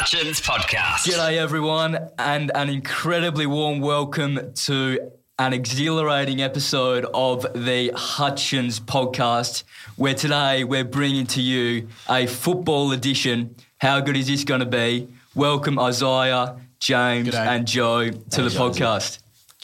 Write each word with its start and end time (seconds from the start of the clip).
Hutchins 0.00 0.40
Podcast. 0.40 1.08
G'day, 1.08 1.38
everyone, 1.38 1.98
and 2.20 2.52
an 2.54 2.68
incredibly 2.68 3.46
warm 3.46 3.80
welcome 3.80 4.52
to 4.54 5.10
an 5.40 5.52
exhilarating 5.52 6.40
episode 6.40 7.04
of 7.12 7.44
the 7.52 7.90
Hutchins 7.96 8.78
Podcast, 8.78 9.64
where 9.96 10.14
today 10.14 10.62
we're 10.62 10.84
bringing 10.84 11.26
to 11.26 11.42
you 11.42 11.88
a 12.08 12.28
football 12.28 12.92
edition. 12.92 13.56
How 13.78 13.98
good 13.98 14.16
is 14.16 14.28
this 14.28 14.44
going 14.44 14.60
to 14.60 14.66
be? 14.66 15.08
Welcome, 15.34 15.80
Isaiah, 15.80 16.54
James, 16.78 17.30
G'day. 17.30 17.46
and 17.48 17.66
Joe, 17.66 18.08
to 18.10 18.42
the 18.42 18.50
podcast. 18.50 19.18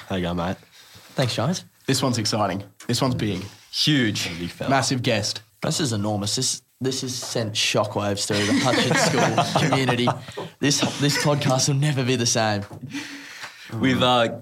How 0.09 0.16
you 0.16 0.23
going, 0.23 0.37
mate? 0.37 0.57
Thanks, 1.14 1.37
guys. 1.37 1.64
This 1.87 2.03
one's 2.03 2.19
exciting. 2.19 2.64
This 2.89 3.01
one's 3.01 3.14
big. 3.14 3.41
Huge. 3.71 4.29
Massive 4.69 5.01
guest. 5.01 5.43
This 5.62 5.79
is 5.79 5.93
enormous. 5.93 6.35
This 6.35 6.61
this 6.85 7.01
has 7.01 7.14
sent 7.14 7.55
shockwaves 7.55 8.27
through 8.27 8.45
the 8.46 8.59
Hutchins 8.61 9.01
School 9.55 9.69
community. 9.69 10.09
This 10.61 10.80
this 11.01 11.23
podcast 11.23 11.69
will 11.69 11.77
never 11.77 12.05
be 12.05 12.16
the 12.16 12.27
same. 12.27 12.62
We've 13.73 14.02
uh, 14.02 14.41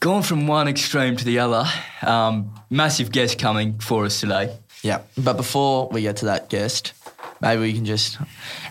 gone 0.00 0.22
from 0.22 0.46
one 0.46 0.68
extreme 0.68 1.16
to 1.16 1.24
the 1.24 1.38
other. 1.38 1.64
Um, 2.02 2.54
massive 2.70 3.12
guest 3.12 3.38
coming 3.38 3.78
for 3.78 4.04
us 4.04 4.20
today. 4.20 4.56
Yeah. 4.82 5.02
But 5.16 5.36
before 5.36 5.88
we 5.88 6.02
get 6.02 6.16
to 6.18 6.26
that 6.26 6.48
guest, 6.48 6.92
maybe 7.40 7.62
we 7.62 7.72
can 7.72 7.84
just 7.84 8.18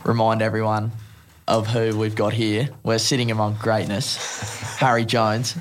remind 0.03 0.41
everyone 0.41 0.91
of 1.47 1.67
who 1.67 1.97
we've 1.97 2.15
got 2.15 2.33
here. 2.33 2.69
We're 2.83 2.99
sitting 2.99 3.31
among 3.31 3.55
greatness. 3.55 4.17
Harry 4.77 5.05
Jones, 5.05 5.55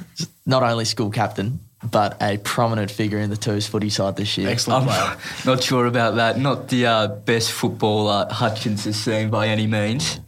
not 0.46 0.62
only 0.62 0.84
school 0.84 1.10
captain, 1.10 1.60
but 1.82 2.16
a 2.22 2.36
prominent 2.38 2.90
figure 2.90 3.18
in 3.18 3.30
the 3.30 3.36
Twos 3.36 3.66
footy 3.66 3.88
side 3.90 4.16
this 4.16 4.36
year. 4.36 4.48
Excellent 4.48 4.86
I'm 4.86 4.88
player. 4.88 5.16
not 5.46 5.62
sure 5.62 5.86
about 5.86 6.16
that. 6.16 6.38
Not 6.38 6.68
the 6.68 6.86
uh, 6.86 7.06
best 7.08 7.52
footballer 7.52 8.26
Hutchins 8.30 8.84
has 8.84 8.96
seen 8.96 9.30
by 9.30 9.48
any 9.48 9.66
means. 9.66 10.20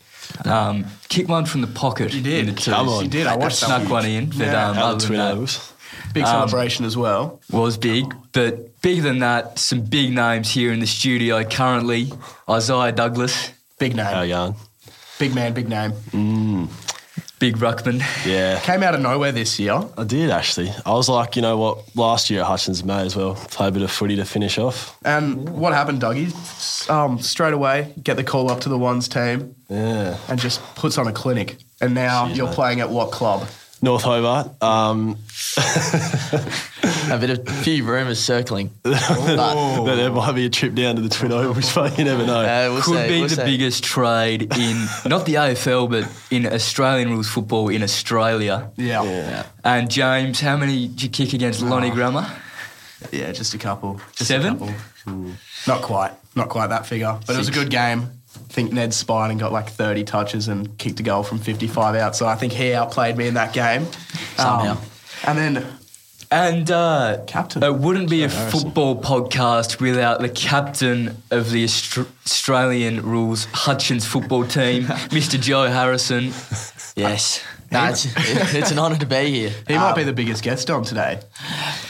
Um, 0.46 0.86
kick 1.08 1.28
one 1.28 1.44
from 1.44 1.60
the 1.60 1.66
pocket. 1.66 2.14
You 2.14 2.22
did. 2.22 2.48
In 2.48 2.54
the. 2.54 2.60
Come 2.60 2.88
on. 2.88 3.04
You 3.04 3.10
did. 3.10 3.26
I 3.26 3.36
watched 3.36 3.60
that. 3.60 3.66
Snuck 3.66 3.90
one 3.90 4.06
in, 4.06 4.26
but 4.30 4.38
Yeah. 4.38 4.70
um, 4.70 4.78
other 4.78 5.06
than 5.06 5.16
that, 5.18 5.32
ovals. 5.32 5.72
Big 6.14 6.24
Um, 6.24 6.48
celebration 6.48 6.84
as 6.86 6.96
well. 6.96 7.40
was 7.50 7.76
big. 7.76 8.14
But 8.32 8.80
bigger 8.80 9.02
than 9.02 9.18
that, 9.20 9.58
some 9.58 9.82
big 9.82 10.12
names 10.14 10.50
here 10.50 10.72
in 10.72 10.80
the 10.80 10.86
studio 10.86 11.44
currently. 11.44 12.12
Isaiah 12.48 12.92
Douglas, 12.92 13.50
Big 13.78 13.94
name. 13.94 14.22
you 14.22 14.34
going? 14.34 14.54
Big 15.18 15.34
man, 15.34 15.52
big 15.52 15.68
name. 15.68 15.92
Big 17.42 17.56
ruckman. 17.56 18.00
Yeah. 18.24 18.60
Came 18.62 18.84
out 18.84 18.94
of 18.94 19.00
nowhere 19.00 19.32
this 19.32 19.58
year. 19.58 19.82
I 19.98 20.04
did 20.04 20.30
actually. 20.30 20.70
I 20.86 20.92
was 20.92 21.08
like, 21.08 21.34
you 21.34 21.42
know 21.42 21.58
what? 21.58 21.96
Last 21.96 22.30
year 22.30 22.40
at 22.42 22.46
Hutchins 22.46 22.84
may 22.84 23.02
as 23.04 23.16
well 23.16 23.34
play 23.34 23.66
a 23.66 23.70
bit 23.72 23.82
of 23.82 23.90
footy 23.90 24.14
to 24.14 24.24
finish 24.24 24.58
off. 24.58 24.96
And 25.04 25.48
what 25.48 25.72
happened, 25.72 26.00
Dougie? 26.00 26.30
Um, 26.88 27.18
straight 27.18 27.52
away, 27.52 27.92
get 28.00 28.16
the 28.16 28.22
call 28.22 28.48
up 28.48 28.60
to 28.60 28.68
the 28.68 28.78
ones 28.78 29.08
team 29.08 29.56
Yeah. 29.68 30.16
and 30.28 30.38
just 30.38 30.60
puts 30.76 30.98
on 30.98 31.08
a 31.08 31.12
clinic. 31.12 31.56
And 31.80 31.94
now 31.94 32.26
you're 32.28 32.46
mate. 32.46 32.54
playing 32.54 32.80
at 32.80 32.90
what 32.90 33.10
club? 33.10 33.48
North 33.82 34.02
Hobart. 34.04 34.62
Um, 34.62 35.18
A 37.10 37.18
bit 37.18 37.30
of 37.30 37.48
few 37.62 37.84
rumours 37.84 38.18
circling. 38.20 38.70
But, 38.82 38.98
Oh. 39.08 39.84
but 39.84 39.96
there 39.96 40.10
might 40.10 40.32
be 40.32 40.46
a 40.46 40.50
trip 40.50 40.74
down 40.74 40.96
to 40.96 41.02
the 41.02 41.08
twin 41.08 41.32
ovals, 41.32 41.74
but 41.74 41.98
you 41.98 42.04
never 42.04 42.24
know. 42.26 42.40
uh, 42.40 42.68
we'll 42.72 42.82
Could 42.82 42.96
see, 42.96 43.08
be 43.08 43.18
we'll 43.20 43.28
the 43.28 43.36
see. 43.36 43.44
biggest 43.44 43.84
trade 43.84 44.42
in 44.56 44.86
not 45.06 45.26
the 45.26 45.34
AFL, 45.34 45.90
but 45.90 46.08
in 46.30 46.46
Australian 46.46 47.10
rules 47.10 47.28
football 47.28 47.68
in 47.68 47.82
Australia. 47.82 48.70
Yeah. 48.76 49.02
yeah. 49.02 49.46
And 49.64 49.90
James, 49.90 50.40
how 50.40 50.56
many 50.56 50.86
did 50.88 51.02
you 51.02 51.08
kick 51.08 51.32
against 51.32 51.60
Lonnie. 51.62 51.90
Grammar? 51.90 52.26
Yeah, 53.10 53.32
just 53.32 53.52
a 53.54 53.58
couple. 53.58 54.00
Just 54.14 54.28
Seven? 54.28 54.54
A 54.54 54.58
couple. 55.06 55.32
Not 55.66 55.82
quite. 55.82 56.12
Not 56.36 56.48
quite 56.48 56.68
that 56.68 56.86
figure. 56.86 57.18
But 57.26 57.34
it 57.34 57.38
was 57.38 57.48
a 57.48 57.52
good 57.52 57.70
game. 57.70 58.21
I 58.52 58.54
think 58.54 58.70
Ned 58.70 58.92
spied 58.92 59.30
and 59.30 59.40
got 59.40 59.50
like 59.50 59.70
30 59.70 60.04
touches 60.04 60.46
and 60.46 60.76
kicked 60.76 61.00
a 61.00 61.02
goal 61.02 61.22
from 61.22 61.38
55 61.38 61.94
out. 61.94 62.14
So 62.14 62.26
I 62.26 62.34
think 62.34 62.52
he 62.52 62.74
outplayed 62.74 63.16
me 63.16 63.26
in 63.26 63.32
that 63.34 63.54
game. 63.54 63.86
Somehow. 64.36 64.72
Um, 64.72 64.78
and 65.26 65.38
then 65.38 65.66
And 66.30 66.70
uh, 66.70 67.24
Captain. 67.26 67.62
it 67.62 67.74
wouldn't 67.76 68.10
be 68.10 68.24
a 68.24 68.28
football 68.28 69.00
podcast 69.00 69.80
without 69.80 70.20
the 70.20 70.28
captain 70.28 71.16
of 71.30 71.50
the 71.50 71.64
Aust- 71.64 71.96
Australian 72.26 73.00
rules 73.02 73.46
Hutchins 73.54 74.04
football 74.04 74.44
team, 74.46 74.82
Mr. 75.08 75.40
Joe 75.40 75.68
Harrison. 75.68 76.24
Yes. 76.94 77.42
No, 77.70 77.86
it's, 77.88 78.06
it's 78.54 78.70
an 78.70 78.78
honour 78.78 78.98
to 78.98 79.06
be 79.06 79.30
here. 79.30 79.52
he 79.66 79.76
might 79.76 79.92
Um, 79.92 79.96
be 79.96 80.04
the 80.04 80.12
biggest 80.12 80.42
guest 80.42 80.68
on 80.70 80.84
today. 80.84 81.20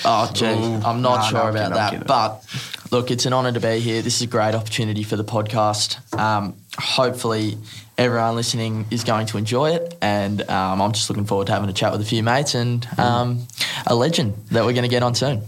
Oh, 0.04 0.30
gee, 0.32 0.46
I'm 0.46 1.02
not 1.02 1.16
Nah, 1.16 1.22
sure 1.22 1.52
no, 1.52 1.58
about 1.60 1.90
kidding, 1.90 2.06
that. 2.06 2.06
But 2.06 2.44
look, 2.92 3.10
it's 3.10 3.24
an 3.26 3.32
honour 3.32 3.50
to 3.52 3.58
be 3.58 3.80
here. 3.80 4.02
This 4.02 4.16
is 4.16 4.22
a 4.22 4.26
great 4.26 4.54
opportunity 4.54 5.02
for 5.02 5.16
the 5.16 5.24
podcast. 5.24 6.16
Um, 6.16 6.54
hopefully, 6.78 7.56
everyone 7.96 8.36
listening 8.36 8.84
is 8.90 9.02
going 9.02 9.26
to 9.28 9.38
enjoy 9.38 9.70
it. 9.70 9.96
And 10.02 10.48
um, 10.48 10.80
I'm 10.80 10.92
just 10.92 11.08
looking 11.08 11.24
forward 11.24 11.46
to 11.46 11.54
having 11.54 11.70
a 11.70 11.72
chat 11.72 11.90
with 11.90 12.02
a 12.02 12.04
few 12.04 12.22
mates 12.22 12.54
and 12.54 12.86
um, 12.98 13.46
a 13.86 13.94
legend 13.94 14.34
that 14.50 14.64
we're 14.64 14.74
going 14.74 14.82
to 14.84 14.88
get 14.88 15.02
on 15.02 15.14
soon. 15.14 15.40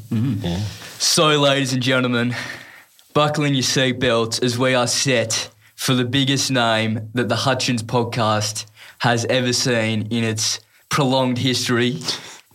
So, 0.98 1.38
ladies 1.38 1.74
and 1.74 1.82
gentlemen, 1.82 2.34
buckle 3.12 3.44
in 3.44 3.54
your 3.54 3.62
seatbelts 3.62 4.42
as 4.42 4.58
we 4.58 4.74
are 4.74 4.86
set 4.86 5.50
for 5.76 5.94
the 5.94 6.04
biggest 6.04 6.50
name 6.50 7.10
that 7.12 7.28
the 7.28 7.36
Hutchins 7.36 7.82
podcast 7.82 8.64
has 9.00 9.26
ever 9.26 9.52
seen 9.52 10.06
in 10.10 10.24
its 10.24 10.60
prolonged 10.88 11.36
history. 11.36 11.98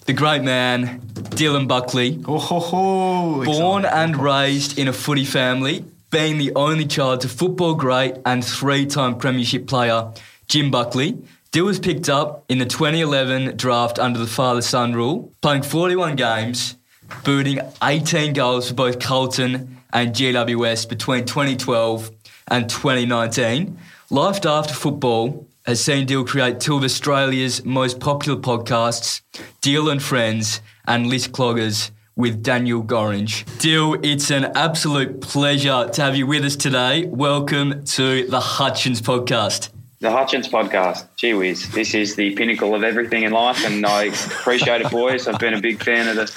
The 0.10 0.16
great 0.16 0.42
man, 0.42 1.02
Dylan 1.38 1.68
Buckley. 1.68 2.20
Oh, 2.28 2.40
ho, 2.40 2.60
ho, 2.60 3.46
Born 3.46 3.86
and 3.86 4.18
raised 4.18 4.80
in 4.80 4.88
a 4.88 4.92
footy 4.92 5.24
family, 5.24 5.86
being 6.10 6.40
the 6.40 6.52
only 6.56 6.88
child 6.88 7.22
to 7.22 7.30
football 7.30 7.76
great 7.76 8.16
and 8.26 8.44
three 8.44 8.88
time 8.88 9.20
Premiership 9.20 9.68
player 9.68 10.12
Jim 10.48 10.72
Buckley, 10.72 11.16
Dyl 11.52 11.66
was 11.66 11.78
picked 11.78 12.10
up 12.10 12.44
in 12.50 12.58
the 12.58 12.66
2011 12.66 13.56
draft 13.56 14.00
under 14.00 14.18
the 14.18 14.26
father 14.26 14.64
son 14.64 14.94
rule, 14.94 15.32
playing 15.44 15.62
41 15.62 16.16
games, 16.16 16.76
booting 17.24 17.60
18 17.84 18.34
goals 18.34 18.70
for 18.70 18.74
both 18.74 18.98
Carlton 18.98 19.78
and 19.94 20.16
GWS 20.16 20.90
between 20.90 21.26
2012 21.26 22.10
and 22.48 22.68
2019. 22.68 23.78
Life 24.10 24.44
after 24.44 24.74
football 24.74 25.48
has 25.70 25.80
seen 25.80 26.08
Dyl 26.08 26.26
create 26.26 26.60
two 26.60 26.78
of 26.78 26.84
Australia's 26.84 27.64
most 27.64 28.00
popular 28.00 28.40
podcasts, 28.40 29.22
Dyl 29.62 29.92
and 29.92 30.02
Friends 30.02 30.62
and 30.88 31.06
List 31.06 31.32
Cloggers 31.32 31.92
with 32.16 32.42
Daniel 32.42 32.82
Gorringe. 32.82 33.46
Dyl, 33.60 34.00
it's 34.04 34.32
an 34.32 34.46
absolute 34.56 35.22
pleasure 35.22 35.88
to 35.88 36.02
have 36.02 36.16
you 36.16 36.26
with 36.26 36.44
us 36.44 36.56
today. 36.56 37.06
Welcome 37.06 37.86
to 37.86 38.26
the 38.26 38.40
Hutchins 38.40 39.00
podcast. 39.00 39.70
The 40.00 40.10
Hutchins 40.10 40.48
podcast. 40.48 41.06
Gee 41.18 41.36
whiz, 41.36 41.70
this 41.70 41.94
is 41.94 42.16
the 42.16 42.34
pinnacle 42.34 42.74
of 42.74 42.84
everything 42.84 43.22
in 43.22 43.32
life, 43.32 43.64
and 43.64 43.86
I 43.86 44.06
appreciate 44.06 44.82
it, 44.82 44.90
boys. 44.90 45.28
I've 45.28 45.38
been 45.38 45.54
a 45.54 45.62
big 45.62 45.84
fan 45.84 46.08
of 46.08 46.16
the, 46.16 46.36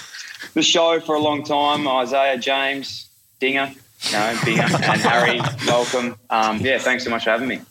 the 0.52 0.62
show 0.62 1.00
for 1.00 1.14
a 1.14 1.20
long 1.20 1.42
time. 1.42 1.88
Isaiah, 1.88 2.36
James, 2.36 3.08
Dinger, 3.40 3.72
no, 4.12 4.38
Dinger, 4.44 4.64
and 4.64 5.00
Harry, 5.00 5.40
welcome. 5.66 6.16
Um, 6.28 6.58
yeah, 6.60 6.76
thanks 6.76 7.04
so 7.04 7.08
much 7.08 7.24
for 7.24 7.30
having 7.30 7.48
me. 7.48 7.62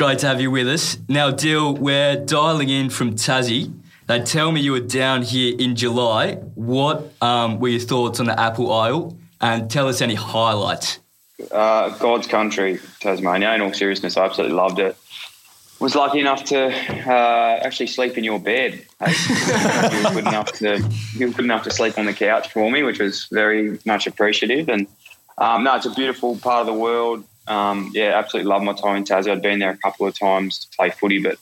Great 0.00 0.20
to 0.20 0.28
have 0.28 0.40
you 0.40 0.50
with 0.50 0.66
us. 0.66 0.96
Now, 1.10 1.30
Dyl, 1.30 1.76
we're 1.76 2.16
dialing 2.16 2.70
in 2.70 2.88
from 2.88 3.16
Tassie. 3.16 3.70
They 4.06 4.22
tell 4.22 4.50
me 4.50 4.62
you 4.62 4.72
were 4.72 4.80
down 4.80 5.20
here 5.20 5.54
in 5.58 5.76
July. 5.76 6.36
What 6.54 7.12
um, 7.20 7.60
were 7.60 7.68
your 7.68 7.80
thoughts 7.80 8.18
on 8.18 8.24
the 8.24 8.40
Apple 8.40 8.72
Isle? 8.72 9.14
And 9.42 9.70
tell 9.70 9.88
us 9.88 10.00
any 10.00 10.14
highlights. 10.14 11.00
Uh, 11.52 11.90
God's 11.98 12.26
country, 12.26 12.80
Tasmania. 13.00 13.52
In 13.52 13.60
all 13.60 13.74
seriousness, 13.74 14.16
I 14.16 14.24
absolutely 14.24 14.56
loved 14.56 14.78
it. 14.78 14.96
Was 15.80 15.94
lucky 15.94 16.20
enough 16.20 16.44
to 16.44 16.68
uh, 16.68 17.60
actually 17.62 17.88
sleep 17.88 18.16
in 18.16 18.24
your 18.24 18.40
bed. 18.40 18.82
Hey? 19.04 19.12
you 19.98 20.02
were 20.02 20.14
good 20.14 20.28
enough 20.28 20.52
to 20.52 20.82
you 21.12 21.26
were 21.26 21.34
good 21.34 21.44
enough 21.44 21.64
to 21.64 21.70
sleep 21.70 21.98
on 21.98 22.06
the 22.06 22.14
couch 22.14 22.50
for 22.50 22.70
me, 22.70 22.82
which 22.84 23.00
was 23.00 23.26
very 23.26 23.78
much 23.84 24.06
appreciative. 24.06 24.70
And 24.70 24.86
um, 25.36 25.64
no, 25.64 25.76
it's 25.76 25.84
a 25.84 25.90
beautiful 25.90 26.38
part 26.38 26.62
of 26.62 26.68
the 26.68 26.72
world. 26.72 27.22
Um, 27.50 27.90
yeah, 27.92 28.16
absolutely 28.16 28.48
love 28.48 28.62
my 28.62 28.74
time 28.74 28.96
in 28.96 29.04
Tassie. 29.04 29.30
I'd 29.30 29.42
been 29.42 29.58
there 29.58 29.70
a 29.70 29.76
couple 29.76 30.06
of 30.06 30.16
times 30.16 30.60
to 30.60 30.76
play 30.76 30.90
footy, 30.90 31.20
but 31.20 31.36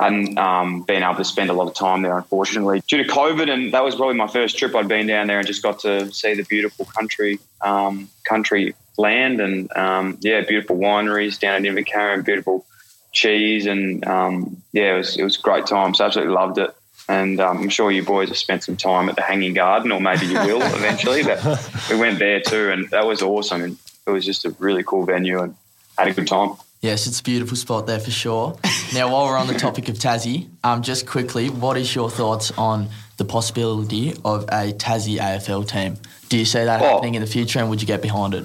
hadn't 0.00 0.38
um, 0.38 0.82
been 0.82 1.02
able 1.02 1.16
to 1.16 1.24
spend 1.24 1.50
a 1.50 1.52
lot 1.52 1.68
of 1.68 1.74
time 1.74 2.00
there, 2.02 2.16
unfortunately, 2.16 2.82
due 2.88 3.02
to 3.02 3.04
COVID. 3.04 3.50
And 3.50 3.74
that 3.74 3.84
was 3.84 3.94
probably 3.94 4.14
my 4.14 4.28
first 4.28 4.58
trip. 4.58 4.74
I'd 4.74 4.88
been 4.88 5.06
down 5.06 5.26
there 5.26 5.38
and 5.38 5.46
just 5.46 5.62
got 5.62 5.80
to 5.80 6.10
see 6.10 6.34
the 6.34 6.44
beautiful 6.44 6.86
country, 6.86 7.38
um, 7.60 8.08
country 8.24 8.74
land, 8.96 9.42
and 9.42 9.70
um, 9.76 10.16
yeah, 10.22 10.40
beautiful 10.40 10.78
wineries 10.78 11.38
down 11.38 11.66
in 11.66 11.74
Invercargill, 11.74 12.24
beautiful 12.24 12.64
cheese, 13.12 13.66
and 13.66 14.06
um, 14.06 14.62
yeah, 14.72 14.94
it 14.94 14.96
was 14.96 15.18
it 15.18 15.22
was 15.22 15.38
a 15.38 15.42
great 15.42 15.66
time. 15.66 15.94
So 15.94 16.06
absolutely 16.06 16.34
loved 16.34 16.56
it. 16.56 16.74
And 17.08 17.40
um, 17.40 17.58
I'm 17.58 17.68
sure 17.68 17.90
you 17.92 18.02
boys 18.02 18.28
have 18.28 18.38
spent 18.38 18.64
some 18.64 18.76
time 18.76 19.10
at 19.10 19.16
the 19.16 19.22
Hanging 19.22 19.52
Garden, 19.52 19.92
or 19.92 20.00
maybe 20.00 20.26
you 20.26 20.34
will 20.34 20.62
eventually. 20.74 21.22
But 21.22 21.70
we 21.90 21.96
went 21.96 22.18
there 22.18 22.40
too, 22.40 22.70
and 22.70 22.88
that 22.90 23.06
was 23.06 23.20
awesome. 23.20 23.62
And 23.62 23.78
it 24.06 24.10
was 24.10 24.24
just 24.24 24.44
a 24.44 24.50
really 24.58 24.82
cool 24.84 25.04
venue, 25.04 25.42
and 25.42 25.54
had 25.98 26.08
a 26.08 26.12
good 26.12 26.28
time. 26.28 26.52
Yes, 26.80 27.06
it's 27.06 27.20
a 27.20 27.22
beautiful 27.22 27.56
spot 27.56 27.86
there 27.86 27.98
for 27.98 28.10
sure. 28.10 28.56
now, 28.94 29.12
while 29.12 29.24
we're 29.26 29.36
on 29.36 29.46
the 29.48 29.54
topic 29.54 29.88
of 29.88 29.96
Tassie, 29.96 30.48
um, 30.62 30.82
just 30.82 31.06
quickly, 31.06 31.48
what 31.50 31.76
is 31.76 31.94
your 31.94 32.10
thoughts 32.10 32.52
on 32.52 32.88
the 33.16 33.24
possibility 33.24 34.14
of 34.24 34.44
a 34.44 34.72
Tassie 34.72 35.18
AFL 35.18 35.66
team? 35.68 35.96
Do 36.28 36.38
you 36.38 36.44
see 36.44 36.62
that 36.64 36.80
Oh. 36.82 36.84
happening 36.94 37.14
in 37.16 37.22
the 37.22 37.26
future, 37.28 37.58
and 37.58 37.68
would 37.70 37.80
you 37.80 37.86
get 37.86 38.02
behind 38.02 38.34
it? 38.34 38.44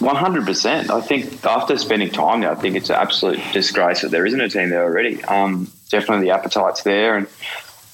One 0.00 0.16
hundred 0.16 0.46
percent. 0.46 0.90
I 0.90 1.00
think 1.02 1.44
after 1.44 1.76
spending 1.76 2.10
time 2.10 2.40
there, 2.40 2.50
I 2.50 2.54
think 2.54 2.74
it's 2.74 2.88
an 2.88 2.96
absolute 2.96 3.38
disgrace 3.52 4.00
that 4.00 4.10
there 4.10 4.24
isn't 4.24 4.40
a 4.40 4.48
team 4.48 4.70
there 4.70 4.82
already. 4.82 5.22
Um, 5.24 5.70
definitely 5.90 6.26
the 6.26 6.32
appetite's 6.34 6.82
there, 6.82 7.16
and 7.18 7.26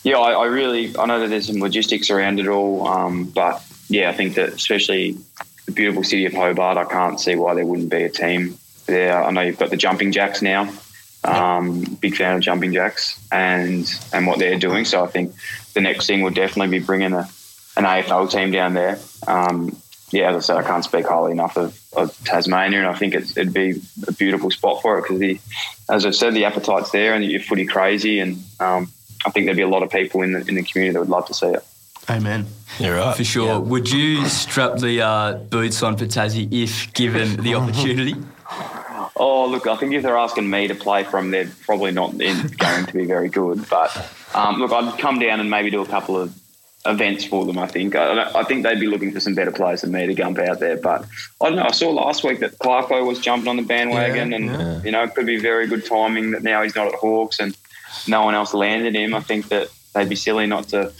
yeah, 0.04 0.16
I, 0.16 0.31
I, 0.32 0.46
really 0.46 0.96
I 0.96 1.06
know 1.06 1.19
that 1.19 1.28
there's 1.28 1.48
some 1.48 1.58
logistics 1.58 2.08
around 2.08 2.38
it 2.38 2.46
all, 2.46 2.87
um, 2.87 3.25
but 3.25 3.60
yeah, 3.88 4.08
I 4.08 4.12
think 4.12 4.37
that 4.37 4.50
especially 4.50 5.16
the 5.66 5.72
beautiful 5.72 6.04
city 6.04 6.24
of 6.26 6.32
Hobart, 6.32 6.78
I 6.78 6.84
can't 6.84 7.20
see 7.20 7.36
why 7.36 7.54
there 7.54 7.66
wouldn't 7.66 7.90
be 7.90 8.04
a 8.04 8.08
team 8.08 8.58
there. 8.86 9.22
I 9.22 9.30
know 9.30 9.42
you've 9.42 9.58
got 9.58 9.70
the 9.70 9.76
Jumping 9.76 10.12
Jacks 10.12 10.40
now. 10.40 10.72
Um, 11.24 11.82
big 12.00 12.16
fan 12.16 12.36
of 12.36 12.40
Jumping 12.40 12.72
Jacks 12.72 13.20
and 13.32 13.92
and 14.12 14.26
what 14.28 14.38
they're 14.38 14.58
doing. 14.58 14.84
So 14.84 15.02
I 15.02 15.08
think 15.08 15.34
the 15.74 15.80
next 15.80 16.06
thing 16.06 16.22
would 16.22 16.34
definitely 16.34 16.78
be 16.78 16.84
bringing 16.84 17.12
a, 17.12 17.28
an 17.76 17.84
AFL 17.84 18.30
team 18.30 18.52
down 18.52 18.74
there. 18.74 18.98
Um, 19.26 19.76
yeah, 20.12 20.30
as 20.30 20.36
I 20.36 20.40
said, 20.40 20.56
I 20.58 20.62
can't 20.62 20.84
speak 20.84 21.06
highly 21.06 21.32
enough 21.32 21.56
of, 21.56 21.78
of 21.96 22.16
Tasmania, 22.24 22.78
and 22.78 22.86
I 22.86 22.94
think 22.94 23.14
it'd 23.14 23.52
be 23.52 23.82
a 24.06 24.12
beautiful 24.12 24.52
spot 24.52 24.80
for 24.80 24.98
it 24.98 25.02
because, 25.02 25.40
as 25.88 26.06
I 26.06 26.10
said, 26.10 26.34
the 26.34 26.44
appetite's 26.44 26.92
there, 26.92 27.14
and 27.14 27.24
you're 27.24 27.40
footy 27.40 27.66
crazy, 27.66 28.20
and 28.20 28.40
um, 28.60 28.88
I 29.26 29.30
think 29.30 29.46
there'd 29.46 29.56
be 29.56 29.64
a 29.64 29.69
lot 29.69 29.82
of 29.82 29.90
people 29.90 30.22
in 30.22 30.32
the 30.32 30.46
in 30.46 30.54
the 30.54 30.62
community 30.62 30.92
that 30.92 31.00
would 31.00 31.08
love 31.08 31.26
to 31.26 31.34
see 31.34 31.48
it. 31.48 31.64
Amen. 32.08 32.47
You're 32.79 32.97
right. 32.97 33.17
For 33.17 33.25
sure. 33.25 33.47
Yeah. 33.47 33.58
Would 33.58 33.91
you 33.91 34.26
strap 34.26 34.79
the 34.79 35.03
uh, 35.03 35.35
boots 35.35 35.82
on 35.82 35.97
for 35.97 36.05
Tassie 36.05 36.49
if 36.53 36.93
given 36.93 37.37
the 37.43 37.55
opportunity? 37.56 38.14
Oh, 39.17 39.47
look, 39.47 39.67
I 39.67 39.76
think 39.76 39.94
if 39.94 40.03
they're 40.03 40.17
asking 40.17 40.49
me 40.49 40.69
to 40.69 40.75
play 40.75 41.03
from, 41.03 41.31
they're 41.31 41.50
probably 41.64 41.91
not 41.91 42.20
in, 42.20 42.49
going 42.58 42.87
to 42.87 42.93
be 42.93 43.06
very 43.06 43.29
good. 43.29 43.69
But 43.69 44.11
um, 44.35 44.61
look, 44.61 44.73
I'd 44.73 44.99
come 44.99 45.19
down 45.19 45.41
and 45.41 45.50
maybe 45.50 45.70
do 45.70 45.81
a 45.81 45.87
couple 45.87 46.17
of 46.17 46.37
events 46.85 47.25
for 47.25 47.44
them. 47.44 47.58
I 47.58 47.67
think. 47.67 47.97
I, 47.97 48.31
I, 48.35 48.44
think 48.44 48.62
they'd 48.62 48.79
be 48.79 48.87
looking 48.87 49.12
for 49.12 49.20
some 49.20 49.35
better 49.35 49.50
players 49.50 49.81
than 49.81 49.93
me 49.93 50.06
to 50.06 50.14
jump 50.14 50.38
out 50.38 50.61
there. 50.61 50.76
But 50.76 51.06
I 51.41 51.49
don't 51.49 51.56
know. 51.56 51.64
I 51.64 51.73
saw 51.73 51.91
last 51.91 52.25
week 52.25 52.41
that 52.41 52.58
Clarko 52.58 53.06
was 53.06 53.19
jumping 53.19 53.49
on 53.49 53.56
the 53.56 53.62
bandwagon, 53.62 54.31
Yeah, 54.31 54.37
and 54.37 54.44
yeah. 54.47 54.82
you 54.82 54.91
know, 54.91 55.03
it 55.03 55.14
could 55.14 55.26
be 55.26 55.38
very 55.38 55.67
good 55.67 55.85
timing 55.87 56.32
that 56.32 56.43
now 56.43 56.62
he's 56.62 56.76
not 56.76 56.88
at 56.88 56.94
Hawks 56.94 57.41
and 57.41 57.56
no 58.06 58.25
one 58.25 58.35
else 58.35 58.53
landed 58.55 58.94
him. 58.94 59.14
I 59.14 59.20
think 59.20 59.49
that 59.49 59.69
they'd 59.94 60.08
be 60.08 60.17
silly 60.17 60.47
not 60.47 60.69
to 60.69 60.93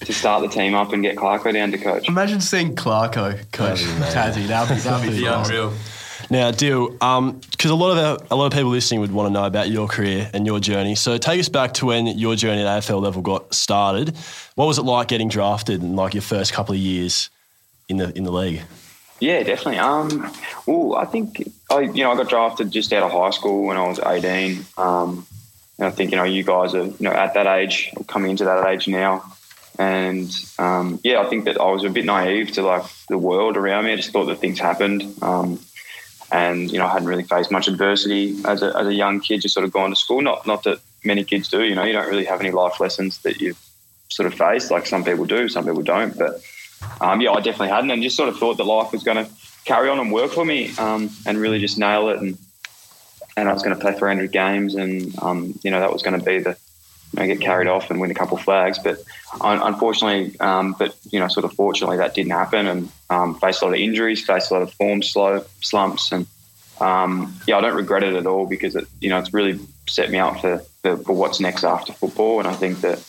to 0.00 0.12
start 0.12 0.42
the 0.42 0.48
team 0.48 0.74
up 0.74 0.92
and 0.92 1.02
get 1.02 1.16
Clarko 1.16 1.52
down 1.52 1.70
to 1.72 1.78
coach. 1.78 2.08
Imagine 2.08 2.40
seeing 2.40 2.74
Clarko 2.76 3.38
coach 3.52 3.80
Tassie. 3.82 4.46
That'd 4.46 4.76
be 4.76 4.82
that'd 4.82 5.10
be 5.10 5.18
Yeah, 5.18 5.42
fun. 5.42 5.44
unreal. 5.46 5.72
Now, 6.28 6.50
Dyl, 6.50 6.88
because 7.50 7.70
a 7.70 7.74
lot 7.74 7.92
of 7.92 7.98
our, 7.98 8.26
a 8.32 8.36
lot 8.36 8.46
of 8.46 8.52
people 8.52 8.70
listening 8.70 9.00
would 9.00 9.12
want 9.12 9.28
to 9.28 9.32
know 9.32 9.44
about 9.44 9.68
your 9.70 9.86
career 9.86 10.28
and 10.34 10.44
your 10.44 10.58
journey. 10.58 10.96
So 10.96 11.18
take 11.18 11.38
us 11.38 11.48
back 11.48 11.74
to 11.74 11.86
when 11.86 12.06
your 12.08 12.34
journey 12.34 12.62
at 12.62 12.82
AFL 12.82 13.00
level 13.00 13.22
got 13.22 13.54
started. 13.54 14.16
What 14.56 14.66
was 14.66 14.78
it 14.78 14.82
like 14.82 15.06
getting 15.06 15.28
drafted 15.28 15.82
in 15.82 15.94
like 15.94 16.14
your 16.14 16.22
first 16.22 16.52
couple 16.52 16.74
of 16.74 16.80
years 16.80 17.30
in 17.88 17.98
the 17.98 18.16
in 18.16 18.24
the 18.24 18.32
league? 18.32 18.62
Yeah, 19.20 19.42
definitely. 19.44 19.78
Um, 19.78 20.30
well, 20.66 20.96
I 20.96 21.04
think 21.04 21.42
I, 21.70 21.80
you 21.80 22.02
know, 22.02 22.10
I 22.12 22.16
got 22.16 22.28
drafted 22.28 22.70
just 22.72 22.92
out 22.92 23.02
of 23.04 23.12
high 23.12 23.30
school 23.30 23.64
when 23.64 23.76
I 23.76 23.86
was 23.86 24.00
eighteen. 24.04 24.64
Um, 24.76 25.26
and 25.78 25.86
I 25.86 25.90
think 25.90 26.10
you 26.10 26.16
know, 26.16 26.24
you 26.24 26.42
guys 26.42 26.74
are 26.74 26.84
you 26.86 26.96
know 27.00 27.12
at 27.12 27.34
that 27.34 27.46
age, 27.46 27.92
coming 28.08 28.32
into 28.32 28.44
that 28.46 28.66
age 28.66 28.88
now, 28.88 29.22
and 29.78 30.30
um, 30.58 31.00
yeah, 31.04 31.20
I 31.20 31.26
think 31.26 31.44
that 31.44 31.60
I 31.60 31.70
was 31.70 31.84
a 31.84 31.90
bit 31.90 32.04
naive 32.04 32.52
to 32.52 32.62
like 32.62 32.84
the 33.08 33.18
world 33.18 33.56
around 33.56 33.84
me. 33.84 33.92
I 33.92 33.96
just 33.96 34.10
thought 34.10 34.26
that 34.26 34.38
things 34.38 34.58
happened, 34.58 35.02
um, 35.22 35.60
and 36.32 36.70
you 36.70 36.78
know, 36.78 36.86
I 36.86 36.92
hadn't 36.92 37.08
really 37.08 37.24
faced 37.24 37.50
much 37.50 37.68
adversity 37.68 38.36
as 38.44 38.62
a, 38.62 38.76
as 38.76 38.86
a 38.86 38.94
young 38.94 39.20
kid. 39.20 39.42
Just 39.42 39.54
sort 39.54 39.64
of 39.64 39.72
gone 39.72 39.90
to 39.90 39.96
school. 39.96 40.22
Not 40.22 40.46
not 40.46 40.62
that 40.64 40.80
many 41.04 41.24
kids 41.24 41.48
do. 41.48 41.62
You 41.62 41.74
know, 41.74 41.84
you 41.84 41.92
don't 41.92 42.08
really 42.08 42.24
have 42.24 42.40
any 42.40 42.50
life 42.50 42.80
lessons 42.80 43.18
that 43.22 43.40
you've 43.40 43.60
sort 44.08 44.26
of 44.26 44.34
faced. 44.34 44.70
Like 44.70 44.86
some 44.86 45.04
people 45.04 45.26
do, 45.26 45.48
some 45.48 45.64
people 45.64 45.82
don't, 45.82 46.16
but 46.16 46.40
um, 47.00 47.20
yeah, 47.20 47.32
I 47.32 47.40
definitely 47.40 47.68
hadn't, 47.68 47.90
and 47.90 48.02
just 48.02 48.16
sort 48.16 48.28
of 48.28 48.38
thought 48.38 48.56
that 48.56 48.64
life 48.64 48.92
was 48.92 49.04
going 49.04 49.24
to 49.24 49.30
carry 49.64 49.88
on 49.88 49.98
and 49.98 50.12
work 50.12 50.32
for 50.32 50.44
me, 50.44 50.74
um, 50.78 51.10
and 51.26 51.38
really 51.38 51.58
just 51.58 51.78
nail 51.78 52.08
it, 52.08 52.18
and 52.18 52.38
and 53.36 53.48
I 53.48 53.52
was 53.52 53.62
going 53.62 53.76
to 53.76 53.80
play 53.80 53.92
300 53.92 54.32
games, 54.32 54.74
and 54.74 55.14
um, 55.22 55.58
you 55.62 55.70
know 55.70 55.80
that 55.80 55.92
was 55.92 56.02
going 56.02 56.18
to 56.18 56.24
be 56.24 56.38
the 56.38 56.56
know, 57.16 57.26
get 57.26 57.40
carried 57.40 57.68
off 57.68 57.90
and 57.90 58.00
win 58.00 58.10
a 58.10 58.14
couple 58.14 58.36
flags, 58.36 58.78
but 58.78 59.02
un- 59.40 59.60
unfortunately, 59.62 60.38
um, 60.40 60.74
but 60.78 60.96
you 61.10 61.18
know, 61.18 61.28
sort 61.28 61.44
of 61.44 61.52
fortunately, 61.52 61.96
that 61.96 62.14
didn't 62.14 62.32
happen, 62.32 62.66
and 62.66 62.88
um, 63.10 63.34
faced 63.38 63.62
a 63.62 63.64
lot 63.64 63.74
of 63.74 63.80
injuries, 63.80 64.24
faced 64.24 64.50
a 64.50 64.54
lot 64.54 64.62
of 64.62 64.72
form 64.74 65.02
slow 65.02 65.44
slumps, 65.60 66.12
and 66.12 66.26
um, 66.80 67.34
yeah, 67.46 67.56
I 67.56 67.60
don't 67.60 67.74
regret 67.74 68.02
it 68.02 68.14
at 68.14 68.26
all 68.26 68.46
because 68.46 68.76
it 68.76 68.86
you 69.00 69.08
know 69.08 69.18
it's 69.18 69.32
really 69.32 69.58
set 69.88 70.10
me 70.10 70.18
up 70.18 70.40
for, 70.40 70.58
for 70.82 70.96
for 70.98 71.12
what's 71.12 71.40
next 71.40 71.64
after 71.64 71.92
football, 71.92 72.38
and 72.38 72.48
I 72.48 72.54
think 72.54 72.80
that 72.80 73.04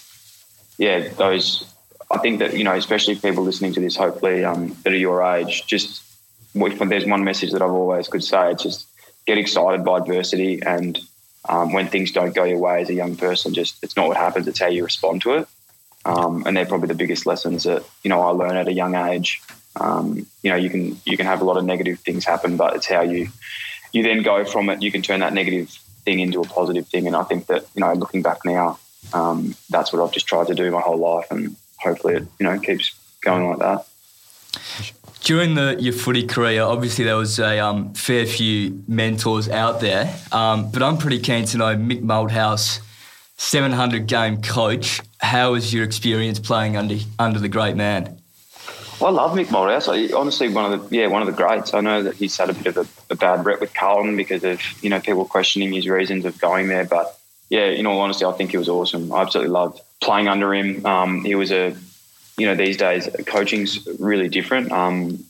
yeah, 0.77 1.09
those 1.09 1.65
I 2.09 2.17
think 2.19 2.39
that 2.39 2.55
you 2.55 2.63
know, 2.63 2.73
especially 2.73 3.15
people 3.15 3.43
listening 3.43 3.73
to 3.73 3.81
this, 3.81 3.95
hopefully 3.95 4.45
um, 4.45 4.75
that 4.83 4.93
are 4.93 4.97
your 4.97 5.23
age, 5.23 5.65
just 5.67 6.03
if 6.55 6.79
there's 6.89 7.05
one 7.05 7.23
message 7.23 7.51
that 7.51 7.61
I've 7.61 7.71
always 7.71 8.07
could 8.07 8.23
say, 8.23 8.51
it's 8.51 8.63
just 8.63 8.87
get 9.25 9.37
excited 9.37 9.83
by 9.83 9.97
adversity, 9.97 10.61
and 10.61 10.97
um, 11.49 11.73
when 11.73 11.87
things 11.87 12.11
don't 12.11 12.35
go 12.35 12.43
your 12.43 12.59
way 12.59 12.81
as 12.81 12.89
a 12.89 12.93
young 12.93 13.15
person, 13.15 13.53
just 13.53 13.83
it's 13.83 13.95
not 13.95 14.07
what 14.07 14.17
happens; 14.17 14.47
it's 14.47 14.59
how 14.59 14.67
you 14.67 14.83
respond 14.83 15.21
to 15.23 15.35
it. 15.35 15.47
Um, 16.05 16.43
and 16.45 16.55
they're 16.55 16.65
probably 16.65 16.87
the 16.87 16.95
biggest 16.95 17.25
lessons 17.25 17.63
that 17.63 17.83
you 18.03 18.09
know 18.09 18.21
I 18.21 18.29
learned 18.29 18.57
at 18.57 18.67
a 18.67 18.73
young 18.73 18.95
age. 18.95 19.41
Um, 19.79 20.25
you 20.43 20.49
know, 20.49 20.55
you 20.55 20.69
can 20.69 20.99
you 21.05 21.17
can 21.17 21.25
have 21.25 21.41
a 21.41 21.45
lot 21.45 21.57
of 21.57 21.65
negative 21.65 21.99
things 21.99 22.25
happen, 22.25 22.57
but 22.57 22.75
it's 22.75 22.87
how 22.87 23.01
you 23.01 23.29
you 23.93 24.03
then 24.03 24.23
go 24.23 24.45
from 24.45 24.69
it. 24.69 24.81
You 24.81 24.91
can 24.91 25.01
turn 25.01 25.19
that 25.21 25.33
negative 25.33 25.69
thing 26.05 26.19
into 26.19 26.41
a 26.41 26.47
positive 26.47 26.87
thing, 26.87 27.07
and 27.07 27.15
I 27.15 27.23
think 27.23 27.47
that 27.47 27.65
you 27.75 27.81
know, 27.81 27.93
looking 27.93 28.21
back 28.21 28.45
now, 28.45 28.79
um, 29.13 29.55
that's 29.69 29.91
what 29.91 30.01
I've 30.01 30.13
just 30.13 30.27
tried 30.27 30.47
to 30.47 30.55
do 30.55 30.71
my 30.71 30.81
whole 30.81 30.97
life, 30.97 31.27
and 31.31 31.55
hopefully 31.77 32.15
it 32.15 32.27
you 32.39 32.45
know 32.45 32.59
keeps 32.59 32.93
going 33.21 33.49
like 33.49 33.59
that. 33.59 33.85
During 35.27 35.55
the 35.55 35.75
your 35.77 35.91
footy 35.91 36.25
career, 36.25 36.63
obviously 36.63 37.03
there 37.03 37.17
was 37.17 37.37
a 37.37 37.59
um, 37.59 37.93
fair 37.93 38.25
few 38.25 38.81
mentors 38.87 39.49
out 39.49 39.81
there, 39.81 40.15
um, 40.31 40.71
but 40.71 40.81
I'm 40.81 40.97
pretty 40.97 41.19
keen 41.19 41.43
to 41.47 41.57
know 41.57 41.75
Mick 41.75 42.01
Malthouse, 42.01 42.79
700 43.35 44.07
game 44.07 44.41
coach. 44.41 45.01
How 45.19 45.51
was 45.51 45.73
your 45.73 45.83
experience 45.83 46.39
playing 46.39 46.77
under 46.77 46.95
under 47.19 47.39
the 47.39 47.49
great 47.49 47.75
man? 47.75 48.17
I 49.01 49.09
love 49.09 49.31
Mick 49.31 49.47
Malthouse. 49.47 49.89
I, 49.89 50.17
honestly, 50.17 50.47
one 50.47 50.71
of 50.71 50.89
the 50.89 50.95
yeah, 50.95 51.07
one 51.07 51.21
of 51.21 51.27
the 51.27 51.33
greats. 51.33 51.73
I 51.73 51.81
know 51.81 52.03
that 52.03 52.15
he's 52.15 52.37
had 52.37 52.49
a 52.49 52.53
bit 52.53 52.67
of 52.67 52.77
a, 53.09 53.13
a 53.13 53.17
bad 53.17 53.45
rep 53.45 53.59
with 53.59 53.73
Carlton 53.73 54.15
because 54.15 54.45
of 54.45 54.61
you 54.81 54.89
know 54.89 55.01
people 55.01 55.25
questioning 55.25 55.73
his 55.73 55.89
reasons 55.89 56.23
of 56.23 56.39
going 56.39 56.69
there. 56.69 56.85
But 56.85 57.19
yeah, 57.49 57.65
in 57.65 57.85
all 57.85 57.99
honesty, 57.99 58.23
I 58.23 58.31
think 58.31 58.51
he 58.51 58.57
was 58.57 58.69
awesome. 58.69 59.11
I 59.11 59.23
absolutely 59.23 59.51
loved 59.51 59.81
playing 59.99 60.29
under 60.29 60.53
him. 60.53 60.85
Um, 60.85 61.25
he 61.25 61.35
was 61.35 61.51
a 61.51 61.75
you 62.37 62.45
know 62.45 62.55
these 62.55 62.77
days 62.77 63.09
coaching's 63.25 63.87
really 63.99 64.29
different. 64.29 64.71
Um, 64.71 65.25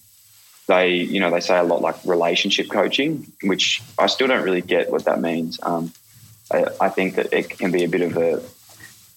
they 0.68 0.95
you 0.95 1.19
know 1.19 1.31
they 1.31 1.39
say 1.39 1.57
a 1.57 1.63
lot 1.63 1.81
like 1.81 1.95
relationship 2.06 2.69
coaching, 2.69 3.31
which 3.42 3.81
I 3.98 4.07
still 4.07 4.27
don't 4.27 4.44
really 4.44 4.62
get 4.62 4.92
what 4.92 5.06
that 5.06 5.21
means. 5.21 5.59
Um, 5.63 5.94
I, 6.51 6.65
I 6.81 6.89
think 6.89 7.15
that 7.15 7.33
it 7.33 7.50
can 7.50 7.71
be 7.71 7.83
a 7.83 7.89
bit 7.89 8.02
of 8.02 8.18
a 8.18 8.42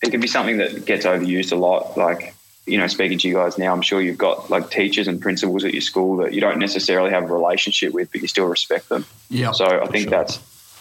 it 0.02 0.10
can 0.10 0.20
be 0.20 0.26
something 0.26 0.58
that 0.58 0.84
gets 0.84 1.04
overused 1.04 1.52
a 1.52 1.56
lot. 1.56 1.96
Like, 1.96 2.34
you 2.66 2.78
know, 2.78 2.86
speaking 2.86 3.18
to 3.18 3.28
you 3.28 3.34
guys 3.34 3.58
now, 3.58 3.72
I'm 3.72 3.82
sure 3.82 4.00
you've 4.00 4.18
got 4.18 4.50
like 4.50 4.70
teachers 4.70 5.08
and 5.08 5.20
principals 5.20 5.64
at 5.64 5.72
your 5.72 5.82
school 5.82 6.18
that 6.18 6.32
you 6.32 6.40
don't 6.40 6.58
necessarily 6.58 7.10
have 7.10 7.24
a 7.24 7.34
relationship 7.34 7.92
with, 7.92 8.10
but 8.12 8.22
you 8.22 8.28
still 8.28 8.46
respect 8.46 8.88
them. 8.88 9.04
Yeah. 9.28 9.52
So 9.52 9.66
I 9.66 9.86
think 9.86 10.08
that's, 10.08 10.38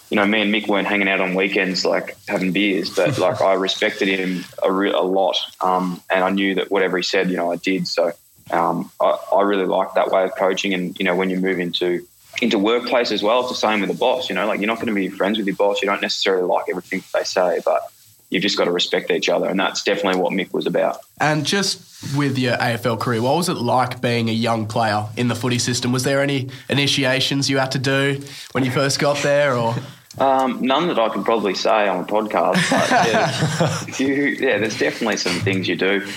you 0.10 0.16
know, 0.16 0.25
me 0.25 0.42
and 0.42 0.54
Mick 0.54 0.68
weren't 0.68 0.88
hanging 0.88 1.08
out 1.08 1.22
on 1.22 1.36
weekends 1.36 1.86
like 1.86 2.18
having 2.28 2.51
beers, 2.51 2.89
but 2.89 3.18
like 3.20 3.42
I 3.42 3.54
respected 3.54 4.08
him 4.08 4.44
a, 4.63 4.72
re- 4.72 4.92
a 4.92 5.01
lot, 5.01 5.38
um, 5.62 6.01
and 6.10 6.24
I 6.24 6.30
knew 6.30 6.56
that 6.56 6.72
whatever 6.72 6.98
he 6.98 7.04
said, 7.04 7.30
you 7.30 7.38
know, 7.38 7.51
I 7.51 7.58
did. 7.58 7.88
So 7.88 8.12
um, 8.51 8.92
I, 9.00 9.18
I 9.32 9.42
really 9.42 9.66
like 9.66 9.94
that 9.94 10.10
way 10.10 10.24
of 10.24 10.36
coaching, 10.36 10.74
and 10.74 10.98
you 10.98 11.06
know, 11.06 11.16
when 11.16 11.30
you 11.30 11.38
move 11.39 11.60
into 11.60 12.06
into 12.42 12.58
workplace 12.58 13.12
as 13.12 13.22
well, 13.22 13.42
it's 13.42 13.50
the 13.50 13.56
same 13.56 13.82
with 13.82 13.89
the 13.89 13.96
boss. 13.96 14.30
You 14.30 14.36
know, 14.36 14.48
like 14.48 14.60
you're 14.60 14.68
not 14.68 14.78
going 14.78 14.88
to 14.88 14.94
be 14.94 15.10
friends 15.10 15.38
with 15.38 15.48
your 15.48 15.56
boss. 15.56 15.82
You 15.82 15.88
don't 15.88 16.01
necessarily 16.01 16.44
like 16.44 16.66
everything 16.70 17.00
that 17.00 17.20
they 17.20 17.24
say, 17.24 17.62
but 17.63 17.82
you've 18.30 18.44
just 18.44 18.58
got 18.58 18.66
to 18.66 18.72
respect 18.72 19.12
each 19.12 19.30
other, 19.30 19.48
and 19.48 19.60
that's 19.60 19.84
definitely 19.84 20.22
what 20.22 20.34
Mick 20.34 20.54
was 20.54 20.66
about. 20.66 21.01
And 21.20 21.46
just 21.46 22.16
with 22.16 22.38
your 22.38 22.56
AFL 22.58 23.00
career, 23.00 23.22
what 23.22 23.38
was 23.38 23.50
it 23.50 23.56
like 23.56 24.01
being 24.01 24.30
a 24.30 24.34
young 24.34 24.66
player 24.66 25.06
in 25.18 25.28
the 25.28 25.36
footy 25.36 25.60
system? 25.60 25.92
Was 25.92 26.04
there 26.04 26.22
any 26.22 26.50
initiations 26.70 27.50
you 27.50 27.58
had 27.58 27.72
to 27.74 27.80
do 27.80 28.22
when 28.54 28.63
you 28.63 28.72
first 28.72 29.00
got 29.00 29.18
there, 29.18 29.56
or 29.56 29.75
Um, 30.18 30.62
none 30.62 30.88
that 30.88 30.98
I 30.98 31.10
can 31.10 31.24
probably 31.24 31.54
say 31.54 31.88
on 31.88 32.04
a 32.04 32.08
podcast, 32.08 32.70
but 32.72 32.89
yeah, 34.00 34.08
you, 34.08 34.25
yeah, 34.25 34.58
there's 34.58 34.78
definitely 34.78 35.18
some 35.18 35.39
things 35.42 35.68
you 35.68 35.75
do. 35.75 36.08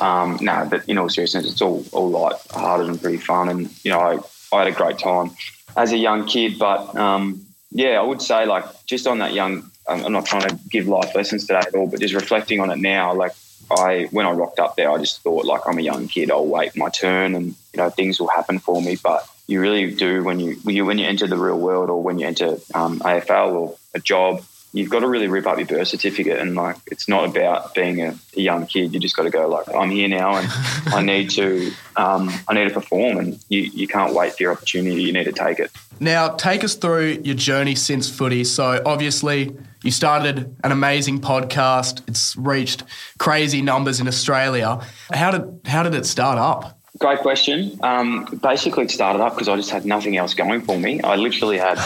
Um, 0.00 0.38
no, 0.40 0.66
but 0.68 0.88
in 0.88 0.98
all 0.98 1.08
seriousness, 1.08 1.50
it's 1.50 1.60
all 1.60 1.84
all 1.92 2.10
light 2.10 2.36
hearted 2.50 2.88
and 2.88 3.00
pretty 3.00 3.18
fun, 3.18 3.48
and 3.48 3.84
you 3.84 3.90
know, 3.90 4.00
I, 4.00 4.56
I 4.56 4.64
had 4.64 4.68
a 4.68 4.72
great 4.72 4.98
time 4.98 5.32
as 5.76 5.92
a 5.92 5.98
young 5.98 6.26
kid. 6.26 6.58
But 6.58 6.96
um, 6.96 7.44
yeah, 7.70 8.00
I 8.00 8.02
would 8.02 8.22
say 8.22 8.46
like 8.46 8.64
just 8.86 9.06
on 9.06 9.18
that 9.18 9.34
young, 9.34 9.70
I'm 9.86 10.04
I'm 10.06 10.12
not 10.12 10.26
trying 10.26 10.48
to 10.48 10.58
give 10.70 10.88
life 10.88 11.14
lessons 11.14 11.46
today 11.46 11.58
at 11.58 11.74
all, 11.74 11.86
but 11.86 12.00
just 12.00 12.14
reflecting 12.14 12.60
on 12.60 12.70
it 12.70 12.78
now, 12.78 13.14
like 13.14 13.32
I 13.70 14.08
when 14.10 14.26
I 14.26 14.32
rocked 14.32 14.58
up 14.60 14.76
there, 14.76 14.90
I 14.90 14.98
just 14.98 15.22
thought 15.22 15.44
like 15.44 15.60
I'm 15.66 15.78
a 15.78 15.82
young 15.82 16.08
kid, 16.08 16.30
I'll 16.30 16.46
wait 16.46 16.76
my 16.76 16.88
turn, 16.88 17.34
and 17.34 17.46
you 17.46 17.76
know 17.76 17.90
things 17.90 18.18
will 18.18 18.28
happen 18.28 18.58
for 18.58 18.80
me, 18.80 18.96
but 19.02 19.28
you 19.46 19.60
really 19.60 19.94
do 19.94 20.22
when 20.24 20.40
you 20.40 20.54
when 20.62 20.74
you 20.74 20.84
when 20.84 20.98
you 20.98 21.06
enter 21.06 21.26
the 21.26 21.36
real 21.36 21.58
world 21.58 21.90
or 21.90 22.02
when 22.02 22.18
you 22.18 22.26
enter 22.26 22.58
um, 22.74 23.00
AFL 23.00 23.52
or 23.52 23.76
a 23.94 24.00
job. 24.00 24.42
you've 24.74 24.88
got 24.88 25.00
to 25.00 25.08
really 25.08 25.28
rip 25.28 25.46
up 25.46 25.58
your 25.58 25.66
birth 25.66 25.88
certificate 25.88 26.38
and 26.38 26.54
like 26.54 26.76
it's 26.86 27.06
not 27.06 27.28
about 27.28 27.74
being 27.74 28.00
a, 28.00 28.16
a 28.36 28.40
young 28.40 28.66
kid. 28.66 28.94
You 28.94 29.00
just 29.00 29.16
got 29.16 29.24
to 29.24 29.30
go 29.30 29.46
like 29.48 29.68
I'm 29.74 29.90
here 29.90 30.08
now 30.08 30.36
and 30.36 30.48
I 30.94 31.02
need 31.12 31.30
to 31.30 31.72
um, 31.96 32.30
I 32.48 32.54
need 32.54 32.68
to 32.68 32.74
perform 32.74 33.18
and 33.18 33.44
you 33.48 33.60
you 33.62 33.86
can't 33.86 34.14
wait 34.14 34.34
for 34.34 34.42
your 34.44 34.52
opportunity. 34.52 35.02
You 35.02 35.12
need 35.12 35.24
to 35.24 35.32
take 35.32 35.58
it. 35.58 35.70
Now, 36.00 36.30
take 36.30 36.64
us 36.64 36.74
through 36.74 37.20
your 37.22 37.36
journey 37.36 37.76
since 37.76 38.10
footy. 38.10 38.42
So, 38.42 38.82
obviously, 38.84 39.54
you 39.84 39.92
started 39.92 40.56
an 40.64 40.72
amazing 40.72 41.20
podcast. 41.20 42.02
It's 42.08 42.36
reached 42.36 42.82
crazy 43.18 43.62
numbers 43.62 44.00
in 44.00 44.08
Australia. 44.08 44.80
How 45.12 45.30
did 45.30 45.60
how 45.64 45.84
did 45.84 45.94
it 45.94 46.06
start 46.06 46.38
up? 46.38 46.81
Great 47.02 47.18
question. 47.18 47.80
Um, 47.82 48.26
basically, 48.40 48.84
it 48.84 48.92
started 48.92 49.20
up 49.20 49.34
because 49.34 49.48
I 49.48 49.56
just 49.56 49.70
had 49.70 49.84
nothing 49.84 50.16
else 50.16 50.34
going 50.34 50.60
for 50.60 50.78
me. 50.78 51.00
I 51.00 51.16
literally 51.16 51.58
had, 51.58 51.80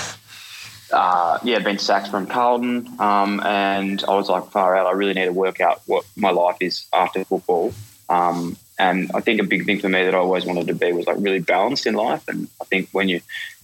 uh, 0.92 1.38
yeah, 1.42 1.58
been 1.61 1.78
sacked 1.78 2.08
from 2.08 2.26
Carlton, 2.26 2.87
um, 3.00 3.40
and 3.40 4.04
I 4.06 4.14
was 4.14 4.28
like, 4.28 4.50
far 4.50 4.76
out. 4.76 4.87
I 4.87 4.90
really 4.90 5.14
need 5.14 5.25
to 5.25 5.32
work 5.32 5.58
out 5.58 5.80
what 5.87 6.04
my 6.16 6.28
life 6.28 6.58
is 6.61 6.85
after 6.92 7.25
football. 7.25 7.73
Um, 8.11 8.58
and 8.78 9.11
I 9.14 9.20
think 9.20 9.40
a 9.40 9.44
big 9.44 9.64
thing 9.64 9.80
for 9.80 9.88
me 9.88 10.04
that 10.04 10.14
I 10.14 10.18
always 10.18 10.44
wanted 10.44 10.66
to 10.66 10.75
be 10.75 10.92
was 10.92 11.06
like 11.06 11.16
really 11.18 11.40
balanced 11.40 11.87
in 11.87 11.94
life. 11.94 12.28
And 12.28 12.49
I 12.61 12.66
think 12.66 12.90
when 12.92 13.08
you 13.08 13.23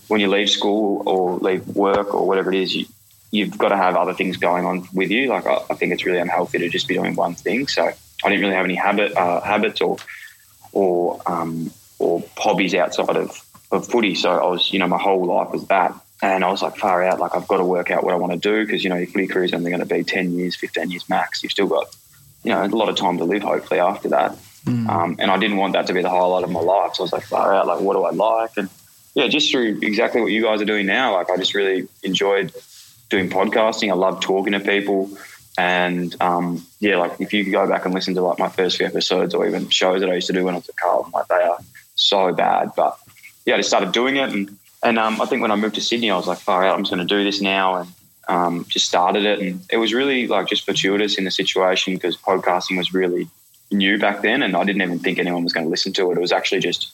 when 0.08 0.20
you 0.20 0.28
leave 0.28 0.48
school 0.48 1.02
or 1.06 1.36
leave 1.36 1.68
work 1.68 2.14
or 2.14 2.26
whatever 2.26 2.50
it 2.50 2.62
is, 2.62 2.74
you, 2.74 2.86
you've 3.30 3.58
got 3.58 3.68
to 3.68 3.76
have 3.76 3.94
other 3.94 4.14
things 4.14 4.38
going 4.38 4.64
on 4.64 4.88
with 4.94 5.10
you. 5.10 5.28
Like 5.28 5.46
I, 5.46 5.58
I 5.68 5.74
think 5.74 5.92
it's 5.92 6.06
really 6.06 6.18
unhealthy 6.18 6.60
to 6.60 6.70
just 6.70 6.88
be 6.88 6.94
doing 6.94 7.14
one 7.14 7.34
thing. 7.34 7.68
So 7.68 7.82
I 7.84 8.28
didn't 8.30 8.40
really 8.40 8.54
have 8.54 8.64
any 8.64 8.74
habit 8.74 9.14
uh, 9.14 9.42
habits 9.42 9.82
or 9.82 9.98
or 10.72 11.20
um, 11.26 11.70
or 11.98 12.22
hobbies 12.36 12.74
outside 12.74 13.16
of, 13.16 13.40
of 13.70 13.86
footy. 13.86 14.14
So 14.14 14.30
I 14.30 14.46
was, 14.46 14.72
you 14.72 14.78
know, 14.78 14.88
my 14.88 14.98
whole 14.98 15.24
life 15.24 15.50
was 15.52 15.66
that. 15.68 15.94
And 16.20 16.44
I 16.44 16.50
was 16.50 16.62
like, 16.62 16.76
far 16.76 17.02
out, 17.02 17.18
like 17.18 17.34
I've 17.34 17.48
got 17.48 17.56
to 17.58 17.64
work 17.64 17.90
out 17.90 18.04
what 18.04 18.12
I 18.12 18.16
want 18.16 18.32
to 18.32 18.38
do 18.38 18.64
because, 18.64 18.84
you 18.84 18.90
know, 18.90 18.96
your 18.96 19.08
footy 19.08 19.26
career 19.26 19.44
is 19.44 19.52
only 19.52 19.70
going 19.70 19.86
to 19.86 19.86
be 19.86 20.04
10 20.04 20.32
years, 20.32 20.54
15 20.54 20.90
years 20.90 21.08
max. 21.08 21.42
You've 21.42 21.50
still 21.50 21.66
got, 21.66 21.94
you 22.44 22.52
know, 22.52 22.62
a 22.62 22.66
lot 22.66 22.88
of 22.88 22.96
time 22.96 23.18
to 23.18 23.24
live, 23.24 23.42
hopefully, 23.42 23.80
after 23.80 24.08
that. 24.10 24.36
Mm. 24.64 24.88
Um, 24.88 25.16
and 25.18 25.30
I 25.30 25.38
didn't 25.38 25.56
want 25.56 25.72
that 25.72 25.88
to 25.88 25.94
be 25.94 26.02
the 26.02 26.10
highlight 26.10 26.44
of 26.44 26.50
my 26.50 26.60
life. 26.60 26.94
So 26.94 27.02
I 27.02 27.04
was 27.04 27.12
like, 27.12 27.24
far 27.24 27.54
out, 27.54 27.66
like, 27.66 27.80
what 27.80 27.94
do 27.94 28.04
I 28.04 28.10
like? 28.10 28.52
And 28.56 28.68
yeah, 29.14 29.26
just 29.26 29.50
through 29.50 29.80
exactly 29.82 30.20
what 30.20 30.30
you 30.30 30.42
guys 30.42 30.62
are 30.62 30.64
doing 30.64 30.86
now, 30.86 31.14
like 31.14 31.28
I 31.28 31.36
just 31.36 31.54
really 31.54 31.88
enjoyed 32.02 32.52
doing 33.10 33.28
podcasting. 33.28 33.90
I 33.90 33.94
love 33.94 34.20
talking 34.20 34.52
to 34.52 34.60
people. 34.60 35.10
And 35.58 36.14
um, 36.20 36.66
yeah, 36.80 36.96
like 36.96 37.20
if 37.20 37.32
you 37.32 37.50
go 37.50 37.68
back 37.68 37.84
and 37.84 37.92
listen 37.92 38.14
to 38.14 38.22
like 38.22 38.38
my 38.38 38.48
first 38.48 38.78
few 38.78 38.86
episodes 38.86 39.34
or 39.34 39.46
even 39.46 39.68
shows 39.68 40.00
that 40.00 40.10
I 40.10 40.14
used 40.14 40.28
to 40.28 40.32
do 40.32 40.44
when 40.44 40.54
I 40.54 40.58
was 40.58 40.68
at 40.68 40.76
Carlton, 40.76 41.12
like 41.12 41.28
they 41.28 41.34
are 41.34 41.58
so 41.94 42.32
bad. 42.32 42.70
But 42.74 42.96
yeah, 43.44 43.54
I 43.54 43.58
just 43.58 43.68
started 43.68 43.92
doing 43.92 44.16
it 44.16 44.30
and 44.30 44.56
and 44.82 44.98
um, 44.98 45.20
I 45.20 45.26
think 45.26 45.42
when 45.42 45.52
I 45.52 45.56
moved 45.56 45.76
to 45.76 45.80
Sydney, 45.80 46.10
I 46.10 46.16
was 46.16 46.26
like, 46.26 46.38
far 46.38 46.64
out, 46.64 46.74
I'm 46.74 46.82
just 46.82 46.92
going 46.92 47.06
to 47.06 47.14
do 47.14 47.22
this 47.22 47.40
now. 47.40 47.76
And 47.76 47.92
um, 48.28 48.66
just 48.68 48.86
started 48.86 49.24
it. 49.24 49.38
And 49.40 49.60
it 49.70 49.76
was 49.76 49.94
really 49.94 50.26
like 50.26 50.48
just 50.48 50.64
fortuitous 50.64 51.18
in 51.18 51.24
the 51.24 51.30
situation 51.30 51.94
because 51.94 52.16
podcasting 52.16 52.78
was 52.78 52.92
really 52.92 53.28
new 53.70 53.98
back 53.98 54.22
then. 54.22 54.42
And 54.42 54.56
I 54.56 54.64
didn't 54.64 54.82
even 54.82 54.98
think 54.98 55.18
anyone 55.18 55.44
was 55.44 55.52
going 55.52 55.66
to 55.66 55.70
listen 55.70 55.92
to 55.94 56.10
it. 56.10 56.16
It 56.16 56.20
was 56.20 56.32
actually 56.32 56.60
just, 56.60 56.92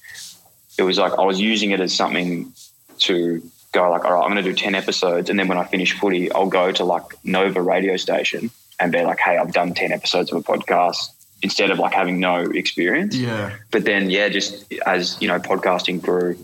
it 0.76 0.82
was 0.82 0.98
like 0.98 1.12
I 1.12 1.24
was 1.24 1.40
using 1.40 1.70
it 1.70 1.80
as 1.80 1.94
something 1.94 2.52
to 2.98 3.42
go 3.78 3.90
like, 3.90 4.04
all 4.04 4.12
right, 4.12 4.22
I'm 4.22 4.32
going 4.32 4.42
to 4.42 4.50
do 4.50 4.54
10 4.54 4.74
episodes. 4.74 5.30
And 5.30 5.38
then 5.38 5.48
when 5.48 5.58
I 5.58 5.64
finish 5.64 5.98
footy, 5.98 6.30
I'll 6.32 6.46
go 6.46 6.72
to 6.72 6.84
like 6.84 7.04
Nova 7.24 7.62
radio 7.62 7.96
station 7.96 8.50
and 8.80 8.92
be 8.92 9.02
like, 9.02 9.18
hey, 9.18 9.36
I've 9.36 9.52
done 9.52 9.74
10 9.74 9.92
episodes 9.92 10.32
of 10.32 10.38
a 10.38 10.42
podcast 10.42 11.08
instead 11.42 11.70
of 11.70 11.78
like 11.78 11.92
having 11.92 12.18
no 12.20 12.36
experience. 12.42 13.14
Yeah. 13.14 13.54
But 13.70 13.84
then, 13.84 14.10
yeah, 14.10 14.28
just 14.28 14.72
as, 14.86 15.20
you 15.20 15.28
know, 15.28 15.38
podcasting 15.38 16.02
grew, 16.02 16.38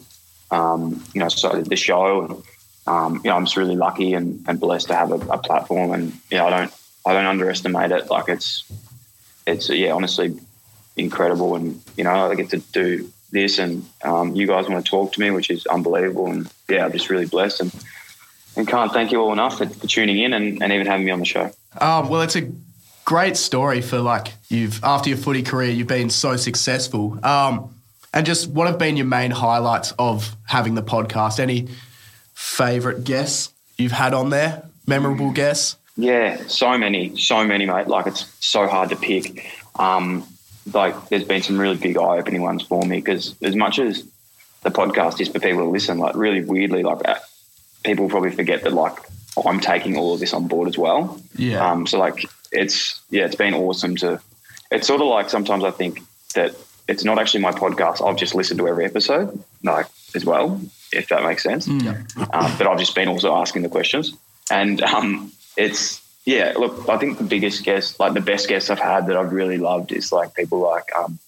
um, 0.50 1.02
you 1.14 1.20
know, 1.20 1.28
so 1.28 1.62
the 1.62 1.76
show. 1.76 2.24
And, 2.24 2.42
um, 2.86 3.20
you 3.24 3.30
know, 3.30 3.36
I'm 3.36 3.44
just 3.44 3.56
really 3.56 3.76
lucky 3.76 4.14
and, 4.14 4.44
and 4.46 4.60
blessed 4.60 4.88
to 4.88 4.94
have 4.94 5.10
a, 5.10 5.16
a, 5.28 5.38
platform, 5.38 5.92
and 5.92 6.12
you 6.30 6.36
know, 6.36 6.46
I 6.46 6.50
don't 6.50 6.74
I 7.06 7.12
don't 7.14 7.24
underestimate 7.24 7.90
it. 7.92 8.10
Like 8.10 8.28
it's 8.28 8.70
it's 9.46 9.70
yeah, 9.70 9.92
honestly 9.92 10.38
incredible, 10.96 11.54
and 11.54 11.80
you 11.96 12.04
know, 12.04 12.30
I 12.30 12.34
get 12.34 12.50
to 12.50 12.58
do 12.58 13.10
this, 13.34 13.58
and 13.58 13.84
um, 14.02 14.34
you 14.34 14.46
guys 14.46 14.68
want 14.68 14.84
to 14.84 14.90
talk 14.90 15.12
to 15.12 15.20
me, 15.20 15.30
which 15.30 15.50
is 15.50 15.66
unbelievable, 15.66 16.28
and 16.28 16.50
yeah, 16.68 16.86
I'm 16.86 16.92
just 16.92 17.10
really 17.10 17.26
blessed, 17.26 17.60
and 17.60 17.84
and 18.56 18.66
can't 18.66 18.92
thank 18.92 19.12
you 19.12 19.20
all 19.20 19.32
enough 19.32 19.58
for, 19.58 19.68
for 19.68 19.86
tuning 19.86 20.18
in 20.18 20.32
and, 20.32 20.62
and 20.62 20.72
even 20.72 20.86
having 20.86 21.04
me 21.04 21.10
on 21.10 21.18
the 21.18 21.24
show. 21.24 21.50
Um, 21.80 22.08
well, 22.08 22.22
it's 22.22 22.36
a 22.36 22.48
great 23.04 23.36
story 23.36 23.80
for 23.80 23.98
like 24.00 24.34
you've 24.48 24.82
after 24.82 25.10
your 25.10 25.18
footy 25.18 25.42
career, 25.42 25.70
you've 25.70 25.88
been 25.88 26.10
so 26.10 26.36
successful. 26.36 27.18
Um, 27.24 27.74
and 28.12 28.24
just 28.24 28.48
what 28.48 28.68
have 28.68 28.78
been 28.78 28.96
your 28.96 29.06
main 29.06 29.32
highlights 29.32 29.92
of 29.98 30.36
having 30.46 30.74
the 30.74 30.82
podcast? 30.82 31.40
Any 31.40 31.68
favorite 32.32 33.04
guests 33.04 33.52
you've 33.76 33.92
had 33.92 34.14
on 34.14 34.30
there? 34.30 34.62
Memorable 34.86 35.32
guests? 35.32 35.76
Yeah, 35.96 36.40
so 36.46 36.76
many, 36.78 37.16
so 37.16 37.44
many, 37.44 37.66
mate. 37.66 37.88
Like 37.88 38.06
it's 38.06 38.32
so 38.40 38.66
hard 38.68 38.90
to 38.90 38.96
pick. 38.96 39.50
Um, 39.76 40.24
like 40.73 41.09
there's 41.09 41.25
been 41.25 41.42
some 41.42 41.61
really 41.61 41.76
big 41.76 41.97
eye-opening 41.97 42.42
ones 42.42 42.62
for 42.62 42.83
me 42.83 42.97
because 42.97 43.35
as 43.42 43.54
much 43.54 43.78
as 43.78 44.06
the 44.62 44.71
podcast 44.71 45.21
is 45.21 45.28
for 45.28 45.38
people 45.38 45.62
to 45.62 45.68
listen, 45.68 45.99
like 45.99 46.14
really 46.16 46.42
weirdly, 46.42 46.83
like 46.83 47.06
uh, 47.06 47.16
people 47.85 48.09
probably 48.09 48.30
forget 48.30 48.62
that 48.62 48.73
like 48.73 48.97
I'm 49.44 49.61
taking 49.61 49.97
all 49.97 50.14
of 50.14 50.21
this 50.21 50.33
on 50.33 50.49
board 50.49 50.68
as 50.68 50.78
well. 50.78 51.21
Yeah. 51.37 51.71
Um, 51.71 51.87
so 51.87 51.99
like 51.99 52.25
it's 52.50 53.00
yeah, 53.11 53.26
it's 53.26 53.37
been 53.37 53.54
awesome 53.54 53.97
to. 53.97 54.21
It's 54.71 54.87
sort 54.87 55.00
of 55.00 55.09
like 55.09 55.30
sometimes 55.30 55.64
I 55.64 55.71
think 55.71 56.00
that 56.35 56.54
it's 56.88 57.04
not 57.04 57.18
actually 57.18 57.40
my 57.40 57.52
podcast. 57.52 58.06
I've 58.06 58.16
just 58.16 58.35
listened 58.35 58.59
to 58.59 58.68
every 58.68 58.85
episode, 58.85 59.42
like 59.62 59.87
as 60.14 60.25
well, 60.25 60.61
if 60.92 61.09
that 61.09 61.23
makes 61.23 61.42
sense. 61.42 61.66
Mm. 61.66 61.87
Um, 62.33 62.59
but 62.59 62.66
I've 62.66 62.78
just 62.78 62.94
been 62.94 63.09
also 63.09 63.35
asking 63.35 63.62
the 63.62 63.68
questions, 63.68 64.14
and 64.50 64.83
um, 64.83 65.33
it's 65.56 66.00
yeah. 66.25 66.54
Look, 66.57 66.88
I 66.88 66.99
think 66.99 67.19
the 67.19 67.25
biggest 67.25 67.64
guest, 67.64 68.00
like 68.00 68.14
the 68.14 68.21
best 68.21 68.49
guests 68.49 68.71
I've 68.71 68.78
had 68.78 69.07
that 69.09 69.16
I've 69.16 69.33
really 69.33 69.59
loved, 69.59 69.93
is 69.93 70.12
like 70.12 70.35
people 70.35 70.61
like 70.61 70.95
um, 70.97 71.19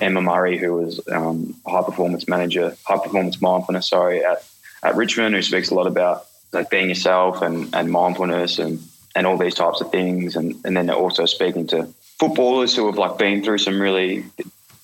Emma 0.00 0.20
Murray, 0.20 0.58
who 0.58 0.74
was 0.74 1.00
um, 1.08 1.54
high 1.66 1.82
performance 1.82 2.28
manager, 2.28 2.76
high 2.84 2.98
performance 2.98 3.40
mindfulness, 3.40 3.88
sorry, 3.88 4.24
at 4.24 4.44
at 4.82 4.96
Richmond, 4.96 5.34
who 5.34 5.42
speaks 5.42 5.70
a 5.70 5.74
lot 5.74 5.86
about 5.86 6.26
like 6.52 6.70
being 6.70 6.88
yourself 6.88 7.42
and 7.42 7.74
and 7.74 7.90
mindfulness 7.90 8.58
and 8.58 8.80
and 9.14 9.26
all 9.26 9.36
these 9.36 9.54
types 9.54 9.80
of 9.80 9.90
things, 9.90 10.36
and 10.36 10.56
and 10.64 10.76
then 10.76 10.90
also 10.90 11.26
speaking 11.26 11.66
to 11.68 11.92
footballers 12.18 12.74
who 12.74 12.86
have 12.86 12.98
like 12.98 13.18
been 13.18 13.42
through 13.42 13.58
some 13.58 13.80
really 13.80 14.24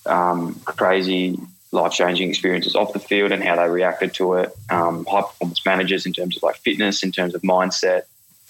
um, 0.05 0.55
crazy 0.65 1.37
life 1.71 1.91
changing 1.91 2.29
experiences 2.29 2.75
off 2.75 2.93
the 2.93 2.99
field 2.99 3.31
and 3.31 3.43
how 3.43 3.55
they 3.55 3.69
reacted 3.69 4.13
to 4.13 4.35
it. 4.35 4.51
Um, 4.69 5.05
high 5.05 5.21
performance 5.21 5.65
managers 5.65 6.05
in 6.05 6.13
terms 6.13 6.37
of 6.37 6.43
like 6.43 6.55
fitness, 6.57 7.03
in 7.03 7.11
terms 7.11 7.35
of 7.35 7.41
mindset, 7.41 8.03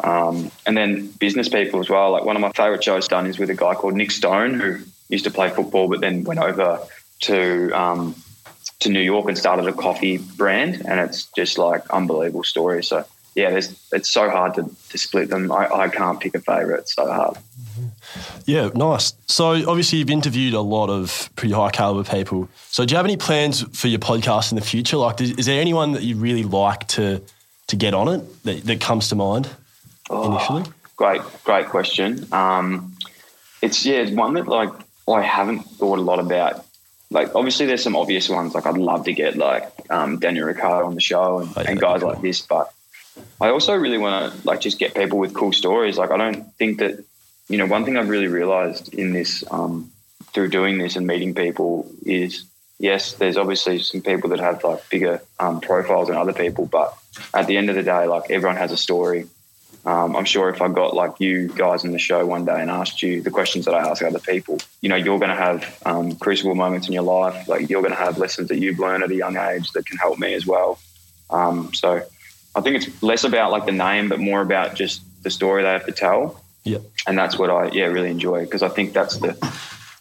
um, 0.04 0.52
and 0.66 0.78
then 0.78 1.08
business 1.08 1.50
people 1.50 1.80
as 1.80 1.90
well. 1.90 2.12
Like 2.12 2.24
one 2.24 2.36
of 2.36 2.42
my 2.42 2.52
favorite 2.52 2.84
shows 2.84 3.08
done 3.08 3.26
is 3.26 3.40
with 3.40 3.50
a 3.50 3.56
guy 3.56 3.74
called 3.74 3.96
Nick 3.96 4.12
Stone 4.12 4.60
who 4.60 4.80
used 5.10 5.24
to 5.24 5.32
play 5.32 5.50
football 5.50 5.88
but 5.88 6.02
then 6.02 6.24
went 6.24 6.40
over 6.40 6.80
to 7.22 7.72
um, 7.72 8.16
to 8.80 8.90
New 8.90 9.02
York 9.02 9.28
and 9.28 9.38
started 9.38 9.68
a 9.68 9.74
coffee 9.74 10.18
brand, 10.18 10.84
and 10.86 11.00
it's 11.00 11.26
just 11.36 11.58
like 11.58 11.90
unbelievable 11.90 12.44
story. 12.44 12.84
So 12.84 13.06
yeah, 13.34 13.50
it's 13.92 14.10
so 14.10 14.30
hard 14.30 14.56
to, 14.56 14.70
to 14.90 14.98
split 14.98 15.30
them. 15.30 15.52
I, 15.52 15.68
I 15.72 15.90
can't 15.90 16.20
pick 16.20 16.36
a 16.36 16.40
favorite. 16.40 16.82
It's 16.82 16.96
so 16.96 17.06
hard. 17.06 17.38
Yeah, 18.46 18.70
nice. 18.74 19.14
So 19.28 19.50
obviously 19.70 20.00
you've 20.00 20.10
interviewed 20.10 20.54
a 20.54 20.62
lot 20.62 20.90
of 20.90 21.30
pretty 21.36 21.54
high 21.54 21.70
caliber 21.70 22.10
people. 22.10 22.50
So 22.70 22.86
do 22.86 22.94
you 22.94 22.98
have 22.98 23.06
any 23.06 23.18
plans 23.18 23.62
for 23.78 23.90
your 23.90 24.00
podcast 24.00 24.52
in 24.52 24.56
the 24.56 24.64
future? 24.64 24.98
Like, 24.98 25.22
is 25.22 25.46
there 25.46 25.62
anyone 25.62 25.92
that 25.92 26.04
you 26.04 26.16
really 26.16 26.44
like 26.44 26.88
to 26.90 27.22
to 27.68 27.76
get 27.76 27.94
on 27.94 28.08
it 28.08 28.44
that, 28.44 28.64
that 28.64 28.82
comes 28.82 29.10
to 29.10 29.16
mind 29.16 29.50
oh, 30.10 30.32
initially? 30.32 30.64
Great, 30.96 31.22
great 31.44 31.68
question. 31.68 32.28
Um, 32.32 32.94
it's 33.62 33.86
yeah, 33.86 33.98
it's 33.98 34.12
one 34.12 34.34
that 34.36 34.48
like 34.48 34.72
I 35.08 35.22
haven't 35.22 35.64
thought 35.64 36.00
a 36.00 36.02
lot 36.02 36.20
about. 36.20 36.66
Like, 37.10 37.36
obviously, 37.36 37.66
there's 37.66 37.84
some 37.84 37.96
obvious 37.96 38.28
ones. 38.28 38.54
Like, 38.54 38.66
I'd 38.66 38.78
love 38.78 39.06
to 39.06 39.14
get 39.14 39.38
like 39.38 39.72
um, 39.90 40.20
Daniel 40.20 40.46
Ricciardo 40.48 40.88
on 40.88 40.96
the 40.96 41.02
show 41.02 41.40
and, 41.40 41.50
oh, 41.56 41.62
yeah, 41.62 41.72
and 41.72 41.80
guys 41.80 42.02
cool. 42.02 42.10
like 42.10 42.22
this, 42.22 42.42
but 42.42 42.74
I 43.40 43.50
also 43.50 43.76
really 43.76 43.98
want 43.98 44.34
to 44.34 44.48
like 44.48 44.60
just 44.60 44.78
get 44.78 44.94
people 44.94 45.18
with 45.18 45.34
cool 45.34 45.54
stories. 45.54 45.98
Like, 45.98 46.12
I 46.12 46.18
don't 46.18 46.54
think 46.56 46.80
that 46.80 47.04
you 47.50 47.58
know, 47.58 47.66
one 47.66 47.86
thing 47.86 47.98
I've 47.98 48.10
really 48.10 48.28
realized 48.28 48.94
in 48.94 49.14
this, 49.14 49.44
um, 49.52 49.92
through 50.34 50.50
doing 50.50 50.78
this 50.78 50.96
and 50.96 51.08
meeting 51.08 51.34
people 51.34 51.90
is 52.06 52.46
yes, 52.80 53.14
there's 53.14 53.38
obviously 53.38 53.80
some 53.80 54.02
people 54.02 54.30
that 54.32 54.40
have 54.40 54.64
like 54.64 54.88
bigger 54.90 55.22
um, 55.40 55.62
profiles 55.62 56.10
than 56.10 56.18
other 56.18 56.34
people, 56.34 56.66
but 56.66 56.96
at 57.34 57.48
the 57.48 57.58
end 57.58 57.70
of 57.70 57.76
the 57.76 57.84
day, 57.84 58.06
like 58.06 58.30
everyone 58.30 58.58
has 58.58 58.72
a 58.72 58.78
story. 58.78 59.28
Um, 59.88 60.18
I'm 60.18 60.26
sure 60.26 60.50
if 60.50 60.62
I 60.62 60.68
got 60.68 60.94
like 60.94 61.14
you 61.20 61.48
guys 61.48 61.86
in 61.86 61.94
the 61.94 61.98
show 61.98 62.26
one 62.26 62.44
day 62.44 62.60
and 62.60 62.70
asked 62.70 63.02
you 63.02 63.22
the 63.22 63.32
questions 63.32 63.64
that 63.64 63.74
I 63.74 63.88
ask 63.90 64.04
other 64.04 64.20
people, 64.20 64.58
you 64.82 64.90
know, 64.90 64.98
you're 64.98 65.18
going 65.18 65.30
to 65.30 65.36
have 65.36 65.82
um, 65.86 66.14
crucible 66.18 66.56
moments 66.56 66.88
in 66.88 66.94
your 66.94 67.04
life. 67.04 67.48
Like 67.48 67.70
you're 67.70 67.82
going 67.82 67.94
to 67.94 67.98
have 67.98 68.18
lessons 68.18 68.50
that 68.50 68.58
you've 68.58 68.80
learned 68.80 69.06
at 69.06 69.12
a 69.12 69.16
young 69.16 69.38
age 69.38 69.72
that 69.72 69.86
can 69.86 69.98
help 69.98 70.20
me 70.20 70.34
as 70.34 70.46
well. 70.46 70.78
Um, 71.30 71.74
so 71.74 72.04
I 72.54 72.60
think 72.60 72.76
it's 72.76 73.02
less 73.02 73.24
about 73.24 73.52
like 73.52 73.66
the 73.66 73.72
name, 73.72 74.10
but 74.10 74.20
more 74.20 74.42
about 74.42 74.76
just 74.76 75.04
the 75.24 75.30
story 75.30 75.64
they 75.64 75.70
have 75.70 75.86
to 75.86 75.94
tell. 75.94 76.44
Yeah. 76.66 76.80
And 77.08 77.18
that's 77.18 77.40
what 77.40 77.50
I 77.50 77.72
yeah 77.72 77.86
really 77.86 78.12
enjoy 78.12 78.44
because 78.44 78.64
I 78.64 78.68
think 78.68 78.92
that's 78.92 79.16
the 79.20 79.38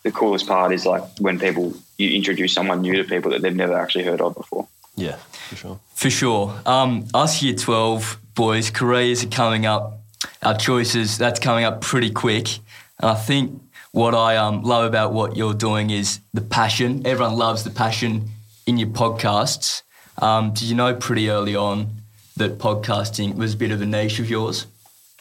the 0.02 0.11
coolest 0.11 0.49
part 0.49 0.73
is 0.73 0.85
like 0.85 1.05
when 1.21 1.38
people 1.38 1.75
you 1.97 2.11
introduce 2.11 2.52
someone 2.52 2.81
new 2.81 2.97
to 2.97 3.05
people 3.05 3.31
that 3.31 3.40
they've 3.40 3.55
never 3.55 3.78
actually 3.78 4.02
heard 4.02 4.21
of 4.21 4.35
before. 4.35 4.66
Yeah, 4.97 5.14
for 5.49 5.57
sure. 5.57 5.81
For 5.95 6.11
sure. 6.11 6.61
Um, 6.66 7.07
us 7.14 7.40
year 7.40 7.55
twelve 7.55 8.19
boys, 8.37 8.71
careers 8.71 9.25
are 9.25 9.28
coming 9.28 9.66
up. 9.66 9.99
our 10.43 10.57
choices. 10.57 11.19
That's 11.19 11.40
coming 11.40 11.64
up 11.64 11.81
pretty 11.81 12.11
quick. 12.11 12.59
And 13.00 13.11
I 13.11 13.14
think 13.14 13.61
what 13.90 14.14
I 14.14 14.37
um, 14.37 14.62
love 14.62 14.85
about 14.85 15.12
what 15.12 15.37
you're 15.37 15.55
doing 15.55 15.90
is 15.90 16.21
the 16.33 16.43
passion. 16.43 17.05
Everyone 17.07 17.37
loves 17.37 17.64
the 17.64 17.71
passion 17.71 18.31
in 18.66 18.78
your 18.78 18.88
podcasts. 18.90 19.83
Um, 20.19 20.52
did 20.52 20.64
you 20.64 20.75
know 20.75 20.95
pretty 20.95 21.28
early 21.31 21.57
on 21.57 21.88
that 22.37 22.59
podcasting 22.59 23.37
was 23.37 23.55
a 23.55 23.57
bit 23.57 23.71
of 23.71 23.81
a 23.81 23.87
niche 23.87 24.21
of 24.21 24.31
yours? 24.31 24.66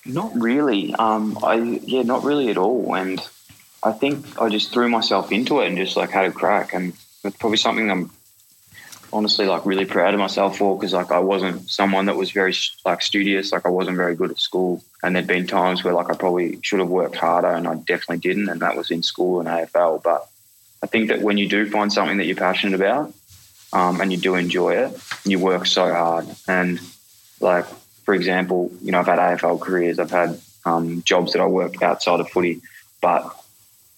Not 0.06 0.32
really. 0.36 0.94
Um, 0.96 1.38
I 1.44 1.56
yeah, 1.56 2.04
not 2.04 2.24
really 2.24 2.50
at 2.50 2.58
all. 2.58 2.96
And 2.96 3.20
I 3.82 3.92
think 3.92 4.40
I 4.40 4.50
just 4.50 4.72
threw 4.72 4.90
myself 4.90 5.32
into 5.32 5.62
it 5.62 5.68
and 5.68 5.78
just 5.78 5.98
like 5.98 6.12
had 6.12 6.26
a 6.26 6.32
crack. 6.32 6.74
And 6.74 6.94
it's 7.24 7.38
probably 7.38 7.58
something 7.58 7.90
I'm 7.90 8.12
honestly 9.16 9.46
like 9.46 9.66
really 9.66 9.86
proud 9.86 10.14
of 10.14 10.20
myself 10.20 10.58
for 10.58 10.78
because 10.78 10.94
like 10.94 11.10
I 11.10 11.20
wasn't 11.20 11.70
someone 11.70 12.06
that 12.08 12.18
was 12.18 12.32
very 12.32 12.54
like 12.84 13.02
studious. 13.02 13.54
Like 13.54 13.66
I 13.66 13.70
wasn't 13.70 13.96
very 13.96 14.16
good 14.16 14.30
at 14.30 14.40
school. 14.40 14.84
And 15.02 15.16
there'd 15.16 15.26
been 15.26 15.48
times 15.48 15.84
where 15.84 15.94
like 15.94 16.10
I 16.10 16.16
probably 16.16 16.60
should 16.62 16.80
have 16.80 16.90
worked 16.90 17.16
harder 17.16 17.48
and 17.48 17.66
I 17.66 17.76
definitely 17.76 18.18
didn't. 18.18 18.50
And 18.50 18.62
that 18.62 18.76
was 18.76 18.92
in 18.92 19.04
school 19.04 19.40
and 19.40 19.48
AFL. 19.48 20.04
But 20.04 20.28
I 20.84 20.88
think 20.88 21.08
that 21.08 21.22
when 21.22 21.38
you 21.38 21.48
do 21.48 21.70
find 21.70 21.92
something 21.94 22.18
that 22.18 22.26
you're 22.26 22.36
passionate 22.36 22.76
about 22.76 23.14
um, 23.72 24.02
and 24.02 24.12
you 24.12 24.18
do 24.18 24.36
enjoy 24.36 24.76
it, 24.76 25.00
you 25.24 25.40
work 25.40 25.66
so 25.66 25.94
hard. 25.94 26.28
And 26.48 26.82
like 27.40 27.66
for 28.04 28.14
example, 28.14 28.70
you 28.82 28.92
know, 28.92 29.00
I've 29.00 29.08
had 29.08 29.20
AFL 29.20 29.62
careers, 29.62 29.98
I've 29.98 30.12
had 30.12 30.40
um, 30.66 31.04
jobs 31.04 31.32
that 31.34 31.42
I 31.42 31.48
work 31.48 31.82
outside 31.82 32.20
of 32.20 32.30
footy, 32.30 32.62
but 33.02 33.34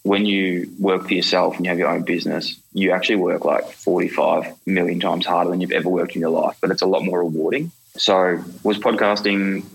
when 0.07 0.25
you 0.25 0.71
work 0.79 1.07
for 1.07 1.13
yourself 1.13 1.57
and 1.57 1.65
you 1.65 1.69
have 1.69 1.77
your 1.77 1.89
own 1.89 2.03
business, 2.03 2.57
you 2.73 2.91
actually 2.91 3.17
work 3.17 3.43
like 3.43 3.69
45 3.71 4.55
million 4.65 4.99
times 4.99 5.25
harder 5.25 5.49
than 5.49 5.59
you've 5.59 5.73
ever 5.73 5.89
worked 5.89 6.15
in 6.15 6.21
your 6.21 6.29
life, 6.29 6.57
but 6.61 6.71
it's 6.71 6.81
a 6.81 6.85
lot 6.85 7.03
more 7.03 7.19
rewarding. 7.19 7.71
So, 7.97 8.41
was 8.63 8.77
podcasting 8.77 9.65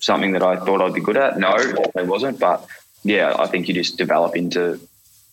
something 0.00 0.32
that 0.32 0.42
I 0.42 0.56
thought 0.56 0.80
I'd 0.80 0.94
be 0.94 1.00
good 1.00 1.16
at? 1.16 1.38
No, 1.38 1.56
it 1.56 2.06
wasn't. 2.06 2.40
But 2.40 2.66
yeah, 3.02 3.34
I 3.38 3.46
think 3.46 3.68
you 3.68 3.74
just 3.74 3.98
develop 3.98 4.34
into, 4.34 4.80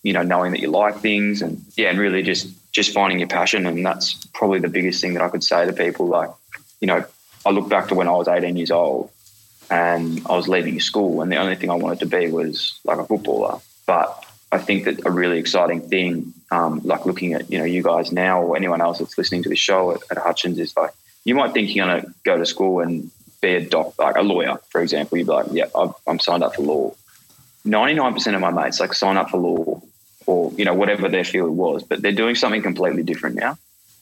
you 0.03 0.11
know, 0.11 0.23
knowing 0.23 0.51
that 0.51 0.59
you 0.59 0.69
like 0.69 0.97
things 0.97 1.41
and 1.41 1.63
yeah, 1.77 1.89
and 1.89 1.99
really 1.99 2.21
just 2.21 2.49
just 2.71 2.93
finding 2.93 3.19
your 3.19 3.29
passion. 3.29 3.65
And 3.65 3.85
that's 3.85 4.25
probably 4.33 4.59
the 4.59 4.67
biggest 4.67 4.99
thing 4.99 5.13
that 5.13 5.23
I 5.23 5.29
could 5.29 5.43
say 5.43 5.65
to 5.65 5.73
people. 5.73 6.07
Like, 6.07 6.31
you 6.81 6.87
know, 6.87 7.05
I 7.45 7.51
look 7.51 7.69
back 7.69 7.87
to 7.89 7.95
when 7.95 8.07
I 8.07 8.11
was 8.11 8.27
18 8.27 8.57
years 8.57 8.71
old 8.71 9.09
and 9.69 10.21
I 10.25 10.35
was 10.35 10.49
leaving 10.49 10.79
school, 10.81 11.21
and 11.21 11.31
the 11.31 11.37
only 11.37 11.55
thing 11.55 11.69
I 11.69 11.75
wanted 11.75 11.99
to 11.99 12.07
be 12.07 12.29
was 12.29 12.79
like 12.83 12.97
a 12.97 13.05
footballer. 13.05 13.59
But 13.85 14.25
I 14.53 14.59
think 14.59 14.85
that 14.85 15.03
a 15.03 15.09
really 15.09 15.39
exciting 15.39 15.81
thing, 15.81 16.31
um, 16.51 16.81
like 16.83 17.07
looking 17.07 17.33
at 17.33 17.51
you 17.51 17.57
know 17.57 17.65
you 17.65 17.81
guys 17.81 18.11
now 18.11 18.43
or 18.43 18.55
anyone 18.55 18.81
else 18.81 18.99
that's 18.99 19.17
listening 19.17 19.41
to 19.43 19.49
the 19.49 19.55
show 19.55 19.91
at, 19.95 20.01
at 20.11 20.17
Hutchins, 20.19 20.59
is 20.59 20.77
like 20.77 20.91
you 21.25 21.33
might 21.33 21.53
think 21.53 21.73
you're 21.73 21.87
going 21.87 22.01
to 22.01 22.13
go 22.23 22.37
to 22.37 22.45
school 22.45 22.79
and 22.81 23.09
be 23.41 23.55
a 23.55 23.65
doc, 23.67 23.97
like 23.97 24.15
a 24.15 24.21
lawyer, 24.21 24.59
for 24.69 24.81
example. 24.81 25.17
You'd 25.17 25.25
be 25.25 25.33
like, 25.33 25.47
yeah, 25.51 25.65
i 25.75 25.89
I'm 26.05 26.19
signed 26.19 26.43
up 26.43 26.55
for 26.55 26.61
law. 26.61 26.95
99% 27.65 28.35
of 28.35 28.41
my 28.41 28.51
mates 28.51 28.79
like 28.79 28.93
sign 28.93 29.15
up 29.17 29.29
for 29.29 29.37
law 29.37 29.81
or 30.25 30.51
you 30.53 30.65
know 30.65 30.75
whatever 30.75 31.09
their 31.09 31.23
field 31.23 31.57
was, 31.57 31.81
but 31.81 32.03
they're 32.03 32.11
doing 32.11 32.35
something 32.35 32.61
completely 32.61 33.01
different 33.01 33.35
now. 33.35 33.57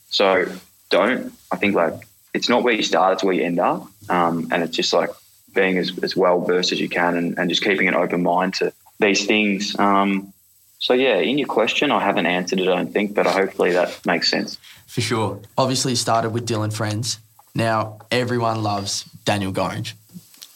So 0.09 0.47
don't. 0.89 1.31
I 1.49 1.55
think 1.55 1.75
like 1.75 1.93
it's 2.33 2.49
not 2.49 2.63
where 2.63 2.73
you 2.73 2.83
start; 2.83 3.13
it's 3.13 3.23
where 3.23 3.33
you 3.33 3.45
end 3.45 3.59
up, 3.59 3.87
um, 4.09 4.49
and 4.51 4.63
it's 4.63 4.75
just 4.75 4.91
like 4.91 5.11
being 5.53 5.77
as, 5.77 5.97
as 6.03 6.13
well 6.13 6.41
versed 6.41 6.73
as 6.73 6.79
you 6.81 6.89
can 6.89 7.15
and, 7.15 7.37
and 7.37 7.49
just 7.49 7.63
keeping 7.63 7.87
an 7.87 7.95
open 7.95 8.21
mind 8.21 8.55
to 8.55 8.73
these 8.99 9.25
things. 9.25 9.77
Um, 9.79 10.33
so 10.81 10.93
yeah, 10.93 11.17
in 11.17 11.37
your 11.37 11.47
question, 11.47 11.91
I 11.91 11.99
haven't 11.99 12.25
answered 12.25 12.59
it, 12.59 12.67
I 12.67 12.75
don't 12.75 12.91
think, 12.91 13.13
but 13.13 13.27
hopefully 13.27 13.71
that 13.73 14.03
makes 14.03 14.29
sense. 14.29 14.57
For 14.87 14.99
sure. 14.99 15.39
Obviously, 15.55 15.91
you 15.91 15.95
started 15.95 16.31
with 16.31 16.47
Dyl 16.47 16.63
and 16.63 16.73
Friends. 16.73 17.19
Now 17.53 17.99
everyone 18.09 18.63
loves 18.63 19.03
Daniel 19.23 19.53
Gorringe. 19.53 19.93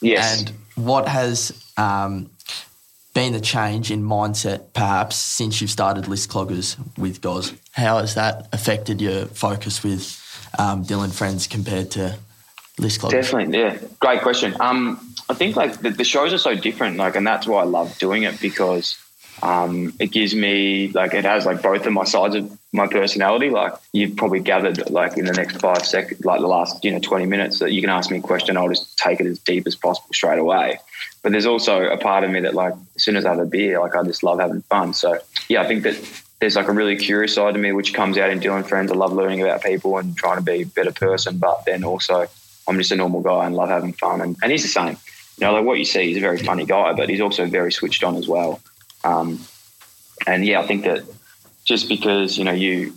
Yes. 0.02 0.42
And 0.42 0.52
what 0.74 1.08
has 1.08 1.54
um, 1.78 2.32
been 3.14 3.34
the 3.34 3.40
change 3.40 3.92
in 3.92 4.02
mindset, 4.02 4.74
perhaps, 4.74 5.16
since 5.16 5.62
you've 5.62 5.70
started 5.70 6.08
List 6.08 6.32
Cloggers 6.32 6.76
with 6.98 7.22
Goz? 7.22 7.54
How 7.74 8.00
has 8.00 8.16
that 8.16 8.48
affected 8.52 9.02
your 9.02 9.28
focus 9.28 9.84
with 9.84 10.20
um, 10.58 10.82
Dyl 10.84 11.04
and 11.04 11.14
Friends 11.14 11.46
compared 11.46 11.92
to 11.92 12.18
List 12.80 13.00
Cloggers? 13.00 13.12
Definitely, 13.12 13.60
yeah. 13.60 13.78
Great 14.00 14.22
question. 14.22 14.56
Um, 14.60 15.00
I 15.30 15.36
think 15.36 15.56
like 15.56 15.82
the, 15.82 15.92
the 15.92 16.04
shows 16.04 16.34
are 16.34 16.40
so 16.40 16.56
different, 16.56 16.98
like, 16.98 17.16
and 17.16 17.28
that's 17.28 17.46
why 17.46 17.62
I 17.62 17.66
love 17.66 17.96
doing 18.00 18.24
it 18.24 18.42
because 18.42 18.98
um, 19.42 19.94
it 20.00 20.12
gives 20.12 20.34
me 20.34 20.90
like 20.90 21.14
it 21.14 21.26
has 21.26 21.46
like 21.46 21.62
both 21.62 21.86
of 21.86 21.94
my 21.94 22.06
sides 22.06 22.36
of 22.36 22.58
my 22.72 22.88
personality. 22.88 23.50
Like 23.50 23.74
you've 23.94 24.16
probably 24.16 24.40
gathered 24.40 24.90
like 24.90 25.18
in 25.18 25.26
the 25.26 25.34
next 25.34 25.60
five 25.60 25.86
seconds, 25.86 26.24
like 26.24 26.40
the 26.40 26.48
last 26.48 26.84
you 26.84 26.92
know 26.92 27.00
twenty 27.00 27.26
minutes, 27.26 27.60
that 27.60 27.72
you 27.72 27.82
can 27.82 27.90
ask 27.90 28.10
me 28.10 28.20
a 28.20 28.22
question, 28.22 28.58
I'll 28.58 28.70
just 28.70 28.98
take 28.98 29.20
it 29.20 29.28
as 29.28 29.40
deep 29.40 29.68
as 29.68 29.76
possible 29.76 30.10
straight 30.14 30.40
away. 30.40 30.80
But 31.22 31.32
there's 31.32 31.46
also 31.46 31.86
a 31.86 31.98
part 31.98 32.24
of 32.24 32.32
me 32.32 32.40
that 32.42 32.54
like 32.54 32.74
as 32.96 33.04
soon 33.04 33.16
as 33.16 33.26
I 33.26 33.32
have 33.32 33.40
a 33.40 33.46
beer, 33.46 33.80
like 33.80 33.96
I 33.96 34.04
just 34.04 34.24
love 34.24 34.40
having 34.40 34.62
fun. 34.64 34.94
So 34.94 35.20
yeah, 35.50 35.62
I 35.62 35.68
think 35.68 35.84
that 35.84 36.24
there's 36.40 36.56
like 36.56 36.68
a 36.68 36.74
really 36.74 36.96
curious 36.96 37.34
side 37.34 37.54
to 37.54 37.60
me 37.60 37.72
which 37.72 37.94
comes 37.94 38.18
out 38.18 38.30
in 38.30 38.40
Dyl 38.40 38.56
and 38.56 38.68
Friends. 38.68 38.92
I 38.92 38.96
love 38.96 39.14
learning 39.14 39.42
about 39.42 39.64
people 39.64 39.98
and 39.98 40.16
trying 40.16 40.38
to 40.38 40.44
be 40.44 40.62
a 40.62 40.66
better 40.66 40.92
person, 40.92 41.38
but 41.38 41.66
then 41.66 41.84
also 41.84 42.28
I'm 42.68 42.78
just 42.78 42.92
a 42.92 42.96
normal 42.96 43.22
guy 43.22 43.46
and 43.46 43.56
love 43.56 43.70
having 43.70 43.94
fun. 43.94 44.22
And, 44.22 44.38
and 44.42 44.52
he's 44.52 44.64
the 44.64 44.70
same. 44.70 44.98
You 45.38 45.48
know, 45.48 45.54
like 45.54 45.66
what 45.66 45.78
you 45.78 45.86
see, 45.86 46.08
he's 46.08 46.18
a 46.18 46.22
very 46.22 46.38
funny 46.38 46.66
guy, 46.66 46.94
but 46.94 47.10
he's 47.10 47.22
also 47.22 47.46
very 47.46 47.72
switched 47.72 48.04
on 48.04 48.16
as 48.16 48.28
well. 48.28 48.62
Um, 49.06 49.40
and 50.28 50.46
yeah, 50.46 50.60
I 50.60 50.68
think 50.68 50.84
that 50.84 51.04
just 51.64 51.88
because, 51.88 52.38
you 52.38 52.44
know, 52.44 52.52
you 52.52 52.94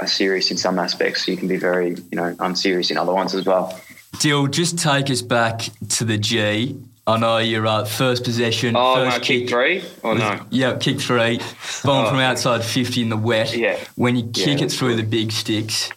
are 0.00 0.06
serious 0.06 0.50
in 0.50 0.56
some 0.56 0.78
aspects, 0.78 1.26
you 1.28 1.36
can 1.36 1.48
be 1.48 1.56
very, 1.56 1.90
you 1.90 2.16
know, 2.16 2.34
unserious 2.40 2.90
in 2.90 2.96
other 2.96 3.12
ones 3.12 3.34
as 3.34 3.44
well. 3.44 3.78
Dyl, 4.20 4.46
just 4.46 4.78
take 4.78 5.10
us 5.10 5.22
back 5.22 5.68
to 5.90 6.04
the 6.04 6.16
G. 6.18 6.76
I 7.06 7.16
know 7.18 7.38
you're 7.38 7.66
uh, 7.66 7.84
first 7.84 8.24
possession. 8.24 8.74
Oh, 8.76 8.96
first 8.96 9.18
no, 9.18 9.24
kick 9.24 9.48
three 9.48 9.82
or 10.02 10.14
no? 10.14 10.40
Yeah, 10.50 10.76
kick 10.76 11.00
three. 11.00 11.38
Bomb 11.84 12.06
Oh. 12.06 12.10
from 12.10 12.18
outside 12.18 12.64
50 12.64 13.02
in 13.02 13.08
the 13.08 13.16
wet. 13.16 13.56
Yeah. 13.56 13.78
When 13.96 14.16
you 14.16 14.30
Yeah, 14.34 14.44
kick 14.44 14.62
it 14.62 14.70
through 14.72 14.96
good. 14.96 15.06
the 15.06 15.08
big 15.10 15.32
sticks, 15.32 15.90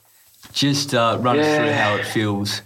just 0.54 0.94
uh, 0.94 1.18
run 1.22 1.40
us 1.40 1.56
through 1.58 1.72
how 1.72 1.96
it 1.96 2.06
feels. 2.06 2.62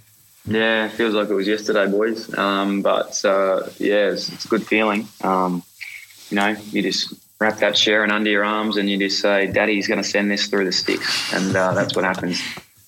Yeah, 0.47 0.89
feels 0.89 1.15
like 1.15 1.29
it 1.29 1.33
was 1.33 1.47
yesterday, 1.47 1.87
boys. 1.87 2.35
Um, 2.37 2.81
but 2.83 3.23
uh, 3.25 3.63
yeah, 3.79 4.11
it's, 4.11 4.29
it's 4.31 4.45
a 4.45 4.47
good 4.47 4.65
feeling. 4.65 5.07
Um, 5.23 5.63
you 6.29 6.35
know, 6.35 6.55
you 6.71 6.81
just 6.81 7.13
wrap 7.39 7.57
that 7.59 7.73
Sherrin 7.73 8.11
under 8.11 8.29
your 8.29 8.45
arms 8.45 8.77
and 8.77 8.89
you 8.89 8.97
just 8.97 9.21
say, 9.21 9.47
"Daddy's 9.47 9.87
going 9.87 10.01
to 10.01 10.07
send 10.07 10.31
this 10.31 10.47
through 10.47 10.65
the 10.65 10.71
sticks," 10.71 11.33
and 11.33 11.55
uh, 11.55 11.73
that's 11.73 11.95
what 11.95 12.05
happens. 12.05 12.41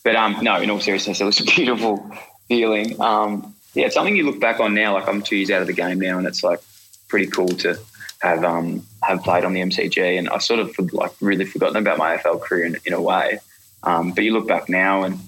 But 0.04 0.16
um, 0.16 0.38
no, 0.42 0.62
in 0.62 0.70
all 0.70 0.80
seriousness, 0.80 1.20
it 1.20 1.26
was 1.26 1.40
a 1.40 1.44
beautiful 1.44 2.10
feeling. 2.48 3.00
Um, 3.02 3.56
yeah, 3.74 3.86
it's 3.86 3.96
something 3.96 4.16
you 4.16 4.26
look 4.26 4.40
back 4.40 4.60
on 4.60 4.74
now. 4.74 4.94
Like 4.94 5.08
I'm 5.08 5.22
two 5.22 5.36
years 5.36 5.52
out 5.52 5.62
of 5.62 5.68
the 5.68 5.74
game 5.74 6.00
now, 6.00 6.18
and 6.18 6.28
it's 6.28 6.44
like 6.44 6.60
pretty 7.08 7.28
cool 7.28 7.48
to 7.48 7.78
have 8.22 8.44
um, 8.44 8.86
have 9.04 9.22
played 9.24 9.44
on 9.44 9.54
the 9.54 9.62
MCG. 9.62 10.18
And 10.18 10.30
I 10.30 10.40
sort 10.40 10.60
of 10.60 10.76
like 10.94 11.12
really 11.22 11.46
forgotten 11.46 11.78
about 11.78 11.98
my 11.98 12.18
AFL 12.18 12.42
career 12.42 12.66
in, 12.66 12.78
in 12.86 12.94
a 12.94 13.02
way. 13.02 13.40
Um, 13.84 14.12
but 14.12 14.24
you 14.24 14.34
look 14.34 14.48
back 14.48 14.70
now 14.70 15.04
and 15.04 15.20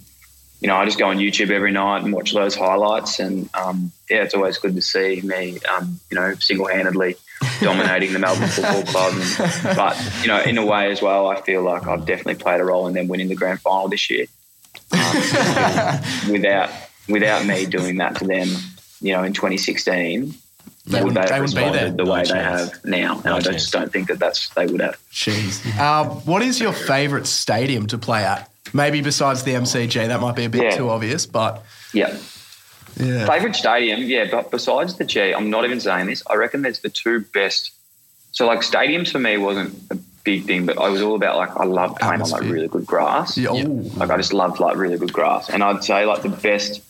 you 0.61 0.67
know, 0.67 0.75
I 0.75 0.85
just 0.85 0.99
go 0.99 1.07
on 1.07 1.17
YouTube 1.17 1.51
every 1.51 1.71
night 1.71 2.03
and 2.03 2.13
watch 2.13 2.33
those 2.33 2.55
highlights. 2.55 3.19
And 3.19 3.49
um, 3.53 3.91
yeah, 4.09 4.23
it's 4.23 4.33
always 4.33 4.57
good 4.57 4.75
to 4.75 4.81
see 4.81 5.21
me, 5.21 5.57
um, 5.73 5.99
you 6.11 6.15
know, 6.15 6.33
single 6.35 6.67
handedly 6.67 7.15
dominating 7.61 8.13
the 8.13 8.19
Melbourne 8.19 8.47
Football 8.49 8.83
Club. 8.83 9.13
And, 9.13 9.63
but, 9.77 10.21
you 10.21 10.27
know, 10.27 10.41
in 10.41 10.57
a 10.57 10.65
way 10.65 10.91
as 10.91 11.01
well, 11.01 11.27
I 11.27 11.41
feel 11.41 11.61
like 11.63 11.85
I've 11.87 12.05
definitely 12.05 12.35
played 12.35 12.59
a 12.61 12.65
role 12.65 12.87
in 12.87 12.93
them 12.93 13.07
winning 13.07 13.27
the 13.29 13.35
grand 13.35 13.59
final 13.61 13.87
this 13.87 14.09
year. 14.09 14.25
Um, 14.91 16.01
without, 16.31 16.69
without 17.07 17.45
me 17.45 17.65
doing 17.65 17.97
that 17.97 18.15
to 18.17 18.25
them, 18.25 18.47
you 19.01 19.13
know, 19.13 19.23
in 19.23 19.33
2016, 19.33 20.33
They 20.85 21.03
would 21.03 21.15
wouldn't- 21.15 21.15
they 21.15 21.27
they 21.27 21.33
have 21.35 21.41
wouldn't 21.43 21.73
be 21.73 21.79
there. 21.79 21.91
the 21.91 22.03
No 22.03 22.11
way 22.11 22.21
they 22.23 22.29
chance. 22.29 22.71
have 22.73 22.85
now? 22.85 23.15
And 23.15 23.25
No 23.25 23.35
I 23.35 23.39
just 23.39 23.71
don't 23.71 23.91
think 23.91 24.07
that 24.07 24.19
that's 24.19 24.49
they 24.49 24.65
would 24.65 24.81
have. 24.81 24.97
Jeez. 25.11 25.61
Uh, 25.77 26.05
what 26.25 26.41
is 26.41 26.59
your 26.59 26.73
favourite 26.73 27.27
stadium 27.27 27.87
to 27.87 27.97
play 27.97 28.23
at? 28.23 28.49
Maybe 28.73 29.01
besides 29.01 29.43
the 29.43 29.53
MCG, 29.53 30.07
that 30.07 30.19
might 30.21 30.35
be 30.35 30.45
a 30.45 30.49
bit 30.49 30.63
Yeah. 30.63 30.77
too 30.77 30.89
obvious, 30.89 31.25
but 31.25 31.63
Yeah. 31.93 32.15
Yeah. 32.97 33.25
Favorite 33.25 33.55
stadium, 33.55 34.01
yeah, 34.01 34.27
but 34.29 34.51
besides 34.51 34.95
the 34.95 35.05
G, 35.05 35.33
I'm 35.33 35.49
not 35.49 35.65
even 35.65 35.79
saying 35.79 36.07
this. 36.07 36.23
I 36.29 36.35
reckon 36.35 36.61
there's 36.61 36.79
the 36.79 36.89
two 36.89 37.21
best. 37.21 37.71
So 38.31 38.45
like 38.45 38.59
stadiums 38.59 39.11
for 39.11 39.19
me 39.19 39.37
wasn't 39.37 39.75
a 39.91 39.97
big 40.23 40.45
thing, 40.45 40.65
but 40.65 40.77
I 40.77 40.89
was 40.89 41.01
all 41.01 41.15
about 41.15 41.37
like 41.37 41.55
I 41.57 41.65
love 41.65 41.95
playing 41.95 42.21
on 42.21 42.29
like 42.29 42.43
really 42.43 42.67
good 42.67 42.85
grass. 42.85 43.37
Yeah. 43.37 43.51
Like 43.51 44.09
I 44.09 44.17
just 44.17 44.33
loved 44.33 44.59
like 44.59 44.77
really 44.77 44.97
good 44.97 45.13
grass, 45.13 45.49
and 45.49 45.63
I'd 45.63 45.83
say 45.83 46.05
like 46.05 46.21
the 46.21 46.29
best. 46.29 46.81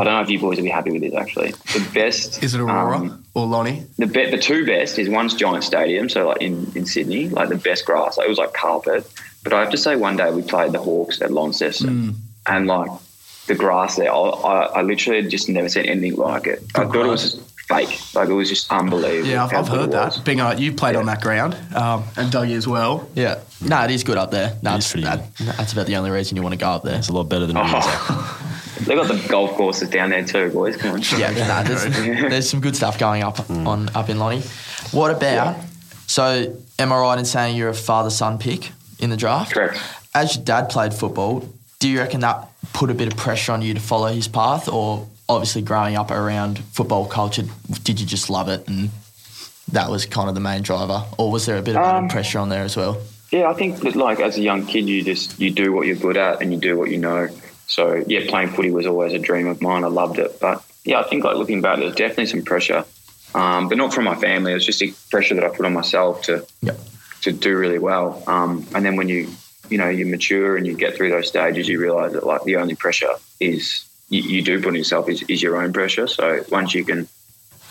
I 0.00 0.02
don't 0.02 0.14
know 0.14 0.20
if 0.20 0.28
you 0.28 0.40
boys 0.40 0.56
would 0.56 0.64
be 0.64 0.68
happy 0.70 0.90
with 0.90 1.02
this 1.02 1.14
actually. 1.14 1.52
The 1.52 1.88
best 1.94 2.42
Is 2.42 2.54
it 2.54 2.60
Aurora 2.60 2.96
um, 2.96 3.24
or 3.34 3.46
Lonnie? 3.46 3.86
the 3.98 4.06
be- 4.06 4.30
the 4.30 4.38
two 4.38 4.66
best 4.66 4.98
is 4.98 5.08
one's 5.08 5.34
Giant 5.34 5.62
Stadium, 5.62 6.08
so 6.08 6.26
like 6.26 6.42
in, 6.42 6.72
in 6.74 6.86
Sydney, 6.86 7.28
like 7.28 7.50
the 7.50 7.56
best 7.56 7.86
grass. 7.86 8.18
Like 8.18 8.26
it 8.26 8.28
was 8.28 8.38
like 8.38 8.52
carpet. 8.52 9.08
But 9.44 9.52
I 9.52 9.60
have 9.60 9.70
to 9.70 9.76
say, 9.76 9.94
one 9.94 10.16
day 10.16 10.32
we 10.32 10.42
played 10.42 10.72
the 10.72 10.80
Hawks 10.80 11.22
at 11.22 11.30
Launceston, 11.30 12.16
and 12.48 12.66
like 12.66 12.90
the 13.46 13.54
grass 13.54 13.96
there, 13.96 14.12
I, 14.12 14.16
I, 14.18 14.62
I 14.78 14.82
literally 14.82 15.22
had 15.22 15.30
just 15.30 15.48
never 15.48 15.68
seen 15.68 15.84
anything 15.86 16.16
like 16.16 16.46
it. 16.46 16.62
I 16.74 16.84
thought 16.84 16.96
it 16.96 17.08
was 17.08 17.40
fake. 17.68 17.98
Like 18.14 18.28
it 18.28 18.32
was 18.32 18.48
just 18.48 18.70
unbelievable. 18.70 19.28
Yeah, 19.28 19.44
I've, 19.44 19.52
I've 19.54 19.68
heard 19.68 19.92
that. 19.92 20.06
was. 20.06 20.18
Bingo, 20.18 20.52
you 20.52 20.72
played 20.72 20.94
Yeah. 20.94 21.00
on 21.00 21.06
that 21.06 21.20
ground, 21.20 21.54
um, 21.74 22.04
and 22.16 22.32
Dougie 22.32 22.56
as 22.56 22.66
well. 22.68 23.08
Yeah. 23.14 23.40
No, 23.60 23.82
it 23.84 23.90
is 23.90 24.04
good 24.04 24.18
up 24.18 24.30
there. 24.30 24.56
No, 24.62 24.74
It 24.74 24.78
is 24.78 24.92
that's, 24.92 24.92
pretty 24.92 25.04
that, 25.06 25.56
that's 25.56 25.72
about 25.72 25.86
the 25.86 25.96
only 25.96 26.10
reason 26.10 26.36
you 26.36 26.42
want 26.42 26.52
to 26.52 26.58
go 26.58 26.68
up 26.70 26.82
there. 26.82 26.96
It's 26.98 27.08
a 27.08 27.12
lot 27.12 27.24
better 27.28 27.46
than 27.46 27.56
Oh. 27.56 27.62
Windsor. 27.62 28.42
They 28.78 28.94
got 28.94 29.08
the 29.08 29.26
golf 29.28 29.52
courses 29.56 29.88
down 29.88 30.10
there 30.10 30.22
too, 30.22 30.50
boys. 30.50 30.76
Come 30.76 30.92
on. 30.92 31.02
Yeah, 31.18 31.30
nah, 31.48 31.62
there's, 31.62 31.84
there's 32.30 32.48
some 32.48 32.60
good 32.60 32.76
stuff 32.76 32.98
going 32.98 33.22
up 33.22 33.48
on 33.50 33.88
up 33.96 34.10
in 34.10 34.18
Lonnie. 34.18 34.42
What 34.92 35.10
about? 35.10 35.56
So, 36.06 36.54
am 36.78 36.92
I 36.92 36.98
right 37.00 37.18
in 37.18 37.24
saying 37.24 37.56
you're 37.56 37.70
a 37.70 37.74
father 37.74 38.10
son 38.10 38.36
pick 38.38 38.70
in 38.98 39.08
the 39.08 39.16
draft? 39.16 39.52
Correct. 39.52 39.78
As 40.14 40.36
your 40.36 40.44
dad 40.44 40.68
played 40.68 40.92
football, 40.92 41.48
do 41.86 41.92
you 41.92 42.00
reckon 42.00 42.18
that 42.18 42.48
put 42.72 42.90
a 42.90 42.94
bit 42.94 43.06
of 43.06 43.16
pressure 43.16 43.52
on 43.52 43.62
you 43.62 43.72
to 43.72 43.78
follow 43.78 44.08
his 44.08 44.26
path, 44.26 44.68
or 44.68 45.06
obviously 45.28 45.62
growing 45.62 45.94
up 45.96 46.10
around 46.10 46.58
football 46.58 47.06
culture, 47.06 47.44
did 47.84 48.00
you 48.00 48.06
just 48.06 48.28
love 48.28 48.48
it 48.48 48.66
and 48.66 48.90
that 49.70 49.88
was 49.88 50.04
kind 50.04 50.28
of 50.28 50.34
the 50.34 50.40
main 50.40 50.62
driver, 50.62 51.04
or 51.16 51.30
was 51.30 51.46
there 51.46 51.58
a 51.58 51.62
bit 51.62 51.76
of 51.76 51.84
Um, 51.84 52.08
pressure 52.08 52.40
on 52.40 52.48
there 52.48 52.64
as 52.64 52.76
well? 52.76 53.00
Yeah, 53.30 53.48
I 53.48 53.54
think 53.54 53.78
that 53.82 53.94
like 53.94 54.18
as 54.18 54.36
a 54.36 54.40
young 54.40 54.66
kid, 54.66 54.88
you 54.88 55.04
just 55.04 55.38
you 55.38 55.50
do 55.52 55.72
what 55.72 55.86
you're 55.86 55.94
good 55.96 56.16
at 56.16 56.42
and 56.42 56.52
you 56.52 56.58
do 56.58 56.76
what 56.76 56.90
you 56.90 56.98
know. 56.98 57.28
So 57.68 58.02
yeah, 58.08 58.20
playing 58.28 58.48
footy 58.50 58.70
was 58.72 58.86
always 58.86 59.12
a 59.12 59.18
dream 59.20 59.46
of 59.46 59.62
mine. 59.62 59.84
I 59.84 59.88
loved 59.88 60.18
it, 60.18 60.40
but 60.40 60.64
yeah, 60.84 60.98
I 60.98 61.04
think 61.04 61.22
like 61.22 61.36
looking 61.36 61.60
back, 61.62 61.78
there's 61.78 61.94
definitely 61.94 62.26
some 62.26 62.42
pressure, 62.42 62.84
um, 63.34 63.68
but 63.68 63.78
not 63.78 63.94
from 63.94 64.04
my 64.04 64.16
family. 64.16 64.50
It 64.50 64.54
was 64.54 64.66
just 64.66 64.82
a 64.82 64.92
pressure 65.10 65.34
that 65.36 65.44
I 65.44 65.48
put 65.50 65.64
on 65.66 65.72
myself 65.72 66.22
to 66.22 66.44
Yep. 66.62 66.78
to 67.22 67.30
do 67.32 67.56
really 67.56 67.78
well. 67.78 68.22
Um, 68.26 68.66
and 68.74 68.84
then 68.84 68.96
when 68.96 69.08
you 69.08 69.28
you 69.70 69.78
know 69.78 69.88
you 69.88 70.06
mature 70.06 70.56
and 70.56 70.66
you 70.66 70.76
get 70.76 70.94
through 70.94 71.10
those 71.10 71.28
stages, 71.28 71.68
you 71.68 71.80
realize 71.80 72.12
that 72.12 72.26
like 72.26 72.42
the 72.44 72.56
only 72.56 72.74
pressure 72.74 73.12
is 73.40 73.86
you, 74.08 74.22
you 74.22 74.42
do 74.42 74.58
put 74.58 74.68
on 74.68 74.74
yourself 74.74 75.08
is, 75.08 75.22
is 75.22 75.42
your 75.42 75.62
own 75.62 75.72
pressure. 75.72 76.06
So 76.06 76.44
once 76.50 76.74
you 76.74 76.84
can 76.84 77.08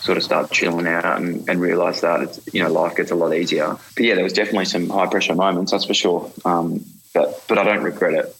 sort 0.00 0.18
of 0.18 0.24
start 0.24 0.50
chilling 0.52 0.86
out 0.86 1.20
and, 1.20 1.48
and 1.48 1.60
realize 1.60 2.00
that 2.02 2.22
it's, 2.22 2.54
you 2.54 2.62
know 2.62 2.70
life 2.70 2.96
gets 2.96 3.10
a 3.10 3.14
lot 3.14 3.34
easier. 3.34 3.76
But 3.94 4.04
yeah, 4.04 4.14
there 4.14 4.24
was 4.24 4.32
definitely 4.32 4.66
some 4.66 4.88
high 4.88 5.06
pressure 5.06 5.34
moments, 5.34 5.72
that's 5.72 5.84
for 5.84 5.94
sure. 5.94 6.30
Um, 6.44 6.84
but 7.14 7.42
but 7.48 7.58
I 7.58 7.64
don't 7.64 7.82
regret 7.82 8.14
it. 8.14 8.36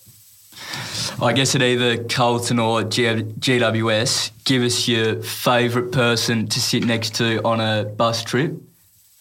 I 1.20 1.32
guess 1.32 1.54
at 1.54 1.62
either 1.62 2.04
Carlton 2.04 2.58
or 2.58 2.82
G- 2.82 3.04
GWS, 3.04 4.32
give 4.44 4.62
us 4.62 4.86
your 4.86 5.22
favourite 5.22 5.90
person 5.90 6.46
to 6.48 6.60
sit 6.60 6.84
next 6.84 7.14
to 7.16 7.42
on 7.42 7.60
a 7.60 7.84
bus 7.84 8.22
trip 8.22 8.52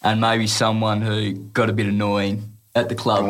and 0.02 0.20
maybe 0.20 0.46
someone 0.46 1.00
who 1.00 1.32
got 1.32 1.70
a 1.70 1.72
bit 1.72 1.86
annoying 1.86 2.52
at 2.74 2.88
the 2.88 2.94
club. 2.94 3.24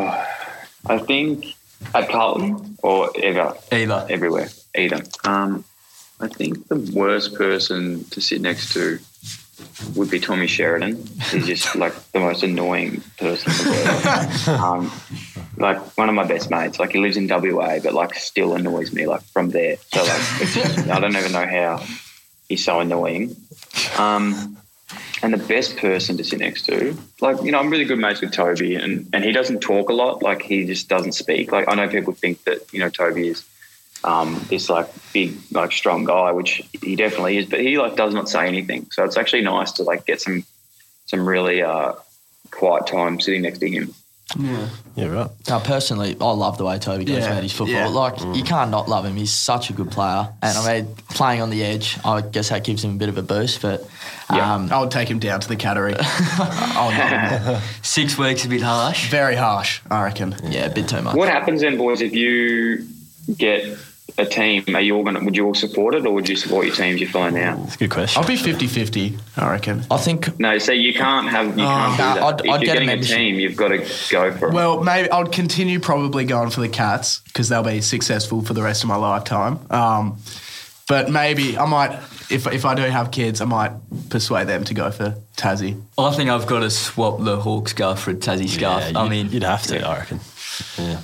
I 0.88 0.98
think 0.98 1.54
at 1.94 2.08
Carlton 2.08 2.78
or 2.82 3.10
ever 3.22 3.54
Either. 3.72 4.06
everywhere 4.08 4.48
either. 4.76 5.02
Um, 5.24 5.64
I 6.20 6.28
think 6.28 6.68
the 6.68 6.76
worst 6.94 7.34
person 7.34 8.04
to 8.10 8.20
sit 8.20 8.40
next 8.40 8.72
to 8.72 8.98
would 9.94 10.10
be 10.10 10.20
Tommy 10.20 10.46
Sheridan. 10.46 11.06
He's 11.30 11.46
just 11.46 11.74
like 11.84 11.94
the 12.12 12.20
most 12.20 12.42
annoying 12.42 13.02
person 13.18 13.52
in 13.52 13.58
the 13.58 14.44
world. 14.46 14.60
Um, 14.66 14.92
like 15.58 15.78
one 15.96 16.08
of 16.08 16.14
my 16.14 16.24
best 16.26 16.50
mates. 16.50 16.78
Like 16.78 16.92
he 16.92 16.98
lives 16.98 17.16
in 17.16 17.28
WA, 17.28 17.78
but 17.78 17.94
like 17.94 18.14
still 18.14 18.54
annoys 18.54 18.92
me 18.92 19.06
like 19.06 19.22
from 19.22 19.50
there. 19.50 19.76
So 19.92 20.02
like 20.02 20.42
it's 20.42 20.54
just, 20.54 20.88
I 20.88 21.00
don't 21.00 21.16
even 21.16 21.32
know 21.32 21.46
how 21.46 21.82
he's 22.48 22.64
so 22.64 22.80
annoying. 22.80 23.36
Um, 23.98 24.58
and 25.22 25.32
the 25.32 25.44
best 25.46 25.76
person 25.76 26.16
to 26.16 26.24
sit 26.24 26.38
next 26.38 26.66
to, 26.66 26.96
like 27.20 27.42
you 27.42 27.50
know, 27.50 27.58
I'm 27.58 27.70
really 27.70 27.84
good 27.84 27.98
mates 27.98 28.20
with 28.20 28.32
Toby, 28.32 28.76
and 28.76 29.08
and 29.12 29.24
he 29.24 29.32
doesn't 29.32 29.60
talk 29.60 29.88
a 29.90 29.92
lot. 29.92 30.22
Like 30.22 30.42
he 30.42 30.64
just 30.64 30.88
doesn't 30.88 31.12
speak. 31.12 31.52
Like 31.52 31.68
I 31.68 31.74
know 31.74 31.88
people 31.88 32.12
think 32.12 32.44
that 32.44 32.72
you 32.72 32.80
know 32.80 32.90
Toby 32.90 33.28
is 33.28 33.44
um, 34.04 34.40
this 34.48 34.68
like 34.70 34.88
big 35.12 35.36
like 35.50 35.72
strong 35.72 36.04
guy, 36.04 36.32
which 36.32 36.62
he 36.82 36.96
definitely 36.96 37.38
is, 37.38 37.46
but 37.46 37.60
he 37.60 37.78
like 37.78 37.96
does 37.96 38.14
not 38.14 38.28
say 38.28 38.46
anything. 38.46 38.88
So 38.92 39.04
it's 39.04 39.16
actually 39.16 39.42
nice 39.42 39.72
to 39.72 39.82
like 39.82 40.06
get 40.06 40.20
some 40.20 40.44
some 41.06 41.28
really 41.28 41.62
uh, 41.62 41.94
quiet 42.50 42.86
time 42.86 43.20
sitting 43.20 43.42
next 43.42 43.58
to 43.58 43.68
him. 43.68 43.94
Yeah, 44.36 44.68
Yeah, 44.96 45.06
right. 45.06 45.30
Now, 45.48 45.60
personally, 45.60 46.16
I 46.20 46.24
love 46.32 46.58
the 46.58 46.64
way 46.64 46.78
Toby 46.80 47.04
goes 47.04 47.18
Yeah, 47.18 47.30
about 47.30 47.42
his 47.44 47.52
football. 47.52 47.74
yeah. 47.76 47.86
Like, 47.86 48.20
you 48.36 48.42
can't 48.42 48.72
not 48.72 48.88
love 48.88 49.04
him. 49.04 49.14
He's 49.14 49.30
such 49.32 49.70
a 49.70 49.72
good 49.72 49.90
player. 49.92 50.28
And 50.42 50.58
I 50.58 50.80
mean, 50.82 50.94
playing 51.10 51.42
on 51.42 51.50
the 51.50 51.62
edge, 51.62 51.96
I 52.04 52.22
guess 52.22 52.48
that 52.48 52.64
gives 52.64 52.82
him 52.84 52.90
a 52.92 52.98
bit 52.98 53.08
of 53.08 53.18
a 53.18 53.22
boost. 53.22 53.62
But 53.62 53.88
Yeah. 54.32 54.54
um, 54.54 54.72
I 54.72 54.80
would 54.80 54.90
take 54.90 55.08
him 55.08 55.20
down 55.20 55.38
to 55.40 55.48
the 55.48 55.54
cattery. 55.56 55.94
I'll 56.38 56.90
love 56.90 57.62
him. 57.62 57.62
Six 57.82 58.18
weeks 58.18 58.44
a 58.44 58.48
bit 58.48 58.62
harsh. 58.62 59.08
Very 59.10 59.36
harsh, 59.36 59.80
I 59.90 60.02
reckon. 60.02 60.34
yeah, 60.48 60.66
a 60.66 60.70
bit 60.74 60.88
too 60.88 61.02
much. 61.02 61.14
What 61.14 61.28
happens 61.28 61.60
then, 61.60 61.76
boys, 61.78 62.00
if 62.02 62.12
you 62.12 62.84
get 63.36 63.78
a 64.18 64.24
team? 64.26 64.64
Are 64.74 64.80
you 64.80 64.96
all 64.96 65.04
gonna? 65.04 65.22
Would 65.24 65.36
you 65.36 65.44
all 65.46 65.54
support 65.54 65.94
it, 65.94 66.06
or 66.06 66.12
would 66.14 66.28
you 66.28 66.36
support 66.36 66.66
your 66.66 66.74
teams 66.74 67.00
you're 67.00 67.10
following 67.10 67.34
now? 67.34 67.62
It's 67.64 67.74
a 67.74 67.78
good 67.78 67.90
question. 67.90 68.20
I'll 68.22 68.26
be 68.28 68.36
50-50, 68.36 69.18
I 69.36 69.50
reckon. 69.50 69.84
I 69.90 69.96
think 69.98 70.38
No, 70.40 70.58
so 70.58 70.72
you 70.72 70.94
can't 70.94 71.28
have 71.28 71.46
you 71.48 71.64
can't 71.64 71.98
nah, 71.98 72.14
do 72.14 72.20
that. 72.20 72.22
I'd- 72.22 72.48
if 72.48 72.54
I'd 72.54 72.60
you're 72.62 72.66
get 72.66 72.70
a 72.70 72.72
getting 72.74 72.88
a, 72.88 72.92
membership. 72.92 73.16
team, 73.16 73.34
you've 73.40 73.56
got 73.56 73.68
to 73.68 73.78
go 74.10 74.32
for 74.32 74.48
it. 74.48 74.54
Well, 74.54 74.82
maybe 74.82 75.10
I'd 75.10 75.32
continue 75.32 75.80
probably 75.80 76.24
going 76.24 76.50
for 76.50 76.60
the 76.60 76.68
Cats 76.68 77.20
because 77.26 77.48
they'll 77.48 77.62
be 77.62 77.80
successful 77.80 78.42
for 78.42 78.54
the 78.54 78.62
rest 78.62 78.82
of 78.82 78.88
my 78.88 78.96
lifetime. 78.96 79.58
Um, 79.70 80.18
but 80.88 81.10
maybe 81.10 81.58
I 81.58 81.66
might, 81.66 81.92
if, 82.30 82.46
if 82.46 82.64
I 82.64 82.74
do 82.76 82.82
have 82.82 83.10
kids, 83.10 83.40
I 83.40 83.44
might 83.44 83.72
persuade 84.08 84.46
them 84.46 84.62
to 84.64 84.72
go 84.74 84.90
for 84.92 85.16
Tassie. 85.36 85.82
I 85.98 86.12
think 86.14 86.30
I've 86.30 86.46
got 86.46 86.60
to 86.60 86.70
swap 86.70 87.18
the 87.24 87.40
Hawk 87.40 87.68
scarf 87.68 88.00
for 88.00 88.12
a 88.12 88.14
Tassie 88.14 88.48
scarf. 88.48 88.92
Yeah, 88.92 88.98
I 89.00 89.08
mean, 89.08 89.30
you'd 89.30 89.42
have 89.42 89.62
to, 89.64 89.84
I 89.84 89.98
reckon. 89.98 90.20
Yeah. 90.78 91.00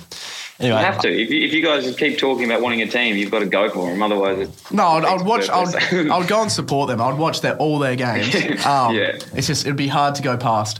You 0.59 0.71
have 0.71 0.99
to. 1.01 1.09
If 1.09 1.29
you, 1.31 1.41
if 1.41 1.53
you 1.53 1.63
guys 1.63 1.95
keep 1.95 2.17
talking 2.19 2.45
about 2.45 2.61
wanting 2.61 2.81
a 2.81 2.87
team, 2.87 3.17
you've 3.17 3.31
got 3.31 3.39
to 3.39 3.45
go 3.47 3.69
for 3.69 3.89
them. 3.89 4.01
Otherwise, 4.03 4.39
it's, 4.47 4.71
No, 4.71 4.83
I'd, 4.85 5.03
I'd 5.05 5.25
watch. 5.25 5.49
I'd, 5.49 5.75
I'd 5.93 6.27
go 6.27 6.41
and 6.41 6.51
support 6.51 6.89
them. 6.89 7.01
I'd 7.01 7.17
watch 7.17 7.41
their 7.41 7.57
all 7.57 7.79
their 7.79 7.95
games. 7.95 8.33
Um, 8.65 8.95
Yeah. 8.95 9.17
It's 9.35 9.47
just 9.47 9.65
it'd 9.65 9.75
be 9.75 9.87
hard 9.87 10.15
to 10.15 10.21
go 10.21 10.37
past 10.37 10.79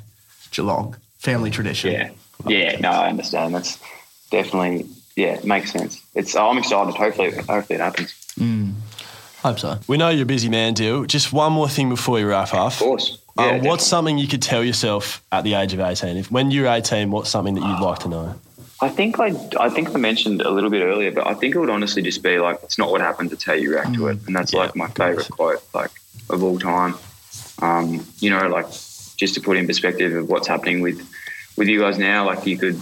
Geelong 0.51 0.95
family 1.17 1.49
tradition. 1.49 1.91
yeah, 1.93 2.09
yeah. 2.45 2.79
No, 2.79 2.89
I 2.91 3.09
understand. 3.09 3.55
That's 3.55 3.79
definitely 4.29 4.85
yeah, 5.15 5.33
it 5.35 5.45
makes 5.45 5.71
sense. 5.71 6.01
It's 6.15 6.35
I'm 6.35 6.57
excited. 6.57 6.93
Hopefully, 6.95 7.31
hopefully 7.31 7.79
it 7.79 7.81
happens. 7.81 8.13
I 8.39 9.47
hope 9.49 9.59
so. 9.59 9.79
we 9.87 9.97
know 9.97 10.09
you're 10.09 10.23
a 10.23 10.25
busy 10.25 10.49
man, 10.49 10.73
Dyl. 10.73 11.05
Just 11.05 11.33
one 11.33 11.51
more 11.51 11.67
thing 11.67 11.89
before 11.89 12.19
you 12.19 12.27
wrap 12.27 12.53
up. 12.53 12.73
Of 12.73 12.79
course. 12.79 13.17
Um, 13.37 13.45
Yeah, 13.45 13.61
what's 13.69 13.85
something 13.85 14.17
you 14.17 14.27
could 14.27 14.41
tell 14.41 14.63
yourself 14.63 15.21
at 15.31 15.43
the 15.43 15.55
age 15.55 15.73
of 15.73 15.79
18? 15.81 16.15
If 16.17 16.31
When 16.31 16.49
you're 16.51 16.67
18, 16.67 17.11
what's 17.11 17.29
something 17.29 17.55
that 17.55 17.61
you'd 17.61 17.79
like 17.85 17.99
to 17.99 18.07
know? 18.09 18.35
I 18.83 18.89
think 18.89 19.17
I, 19.17 19.33
I 19.57 19.69
think 19.69 19.95
I 19.95 19.97
mentioned 19.97 20.41
a 20.41 20.51
little 20.51 20.69
bit 20.69 20.83
earlier, 20.83 21.09
but 21.09 21.25
I 21.25 21.35
think 21.35 21.55
it 21.55 21.59
would 21.59 21.69
honestly 21.69 22.01
just 22.01 22.21
be 22.21 22.37
like 22.37 22.59
it's 22.63 22.77
not 22.77 22.91
what 22.91 22.99
happens; 22.99 23.31
it's 23.31 23.45
how 23.45 23.53
you 23.53 23.71
react 23.71 23.93
to 23.95 24.07
it, 24.07 24.19
and 24.27 24.35
that's 24.35 24.53
like 24.53 24.75
my 24.75 24.87
favorite 24.89 25.29
quote, 25.29 25.63
like 25.73 25.91
of 26.29 26.43
all 26.43 26.59
time. 26.59 26.95
Um, 27.61 28.05
you 28.19 28.29
know, 28.29 28.49
like 28.49 28.65
just 29.15 29.35
to 29.35 29.41
put 29.41 29.55
in 29.55 29.67
perspective 29.67 30.13
of 30.13 30.27
what's 30.27 30.49
happening 30.49 30.81
with 30.81 30.99
with 31.55 31.69
you 31.69 31.79
guys 31.79 31.97
now, 31.97 32.25
like 32.25 32.45
you 32.45 32.57
could 32.57 32.81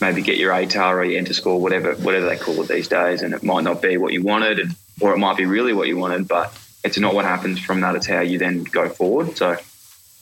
maybe 0.00 0.22
get 0.22 0.38
your 0.38 0.52
ATAR 0.52 0.94
or 0.94 1.04
your 1.04 1.18
enter 1.18 1.34
score, 1.34 1.60
whatever 1.60 1.94
whatever 1.94 2.26
they 2.26 2.36
call 2.36 2.62
it 2.62 2.68
these 2.68 2.86
days, 2.86 3.22
and 3.22 3.34
it 3.34 3.42
might 3.42 3.64
not 3.64 3.82
be 3.82 3.96
what 3.96 4.12
you 4.12 4.22
wanted, 4.22 4.60
and, 4.60 4.76
or 5.00 5.12
it 5.12 5.18
might 5.18 5.36
be 5.36 5.44
really 5.44 5.72
what 5.72 5.88
you 5.88 5.98
wanted, 5.98 6.28
but 6.28 6.56
it's 6.84 7.00
not 7.00 7.14
what 7.14 7.24
happens 7.24 7.58
from 7.58 7.80
that; 7.80 7.96
it's 7.96 8.06
how 8.06 8.20
you 8.20 8.38
then 8.38 8.62
go 8.62 8.88
forward. 8.88 9.36
So. 9.36 9.56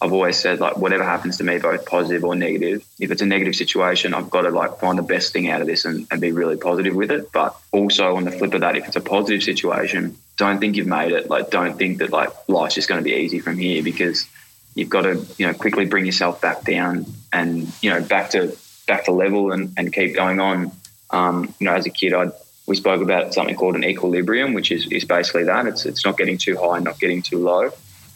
I've 0.03 0.13
always 0.13 0.39
said 0.39 0.61
like 0.61 0.79
whatever 0.79 1.05
happens 1.05 1.37
to 1.39 1.45
me, 1.45 1.59
both 1.59 1.85
positive 1.85 2.25
or 2.25 2.35
negative. 2.35 2.85
If 2.99 3.11
it's 3.11 3.21
a 3.21 3.27
negative 3.27 3.55
situation, 3.55 4.15
I've 4.15 4.31
got 4.31 4.43
to 4.43 4.51
like 4.51 4.79
find 4.79 4.99
the 4.99 5.03
best 5.03 5.33
thing 5.33 5.51
out 5.51 5.61
of 5.61 5.67
this 5.67 5.85
and, 5.85 6.07
and 6.11 6.21
be 6.21 6.33
really 6.33 6.57
positive 6.57 6.95
with 6.95 7.11
it. 7.11 7.31
But 7.33 7.55
also 7.71 8.17
on 8.17 8.25
the 8.25 8.33
flip 8.33 8.55
of 8.55 8.63
that, 8.63 8.77
if 8.77 8.87
it's 8.87 8.97
a 8.97 9.01
positive 9.01 9.43
situation, 9.43 10.17
don't 10.39 10.59
think 10.59 10.77
you've 10.77 10.87
made 10.87 11.13
it. 11.13 11.29
Like 11.29 11.51
don't 11.51 11.77
think 11.77 11.99
that 11.99 12.11
like 12.11 12.31
life's 12.49 12.77
just 12.77 12.89
going 12.89 13.01
to 13.01 13.05
be 13.05 13.15
easy 13.15 13.41
from 13.41 13.59
here 13.59 13.83
because 13.83 14.27
you've 14.75 14.89
got 14.89 15.03
to 15.03 15.27
you 15.37 15.47
know 15.47 15.53
quickly 15.55 15.85
bring 15.85 16.07
yourself 16.07 16.41
back 16.41 16.63
down 16.65 17.05
and 17.33 17.71
you 17.83 17.91
know 17.91 18.01
back 18.01 18.31
to 18.31 18.57
back 18.87 19.05
to 19.05 19.13
level 19.13 19.53
and, 19.53 19.75
and 19.77 19.93
keep 19.93 20.15
going 20.15 20.41
on. 20.41 20.73
Um, 21.11 21.55
you 21.59 21.67
know, 21.67 21.75
as 21.75 21.87
a 21.87 21.91
kid, 21.91 22.15
I 22.15 22.31
we 22.67 22.77
spoke 22.77 23.03
about 23.03 23.35
something 23.35 23.57
called 23.57 23.75
an 23.75 23.85
equilibrium, 23.85 24.55
which 24.55 24.71
is, 24.71 24.87
is 24.93 25.05
basically 25.05 25.45
that. 25.45 25.67
It's 25.67 25.85
it's 25.85 26.05
not 26.07 26.17
getting 26.17 26.39
too 26.39 26.57
high, 26.57 26.79
not 26.79 26.99
getting 26.99 27.21
too 27.21 27.39
low. 27.39 27.71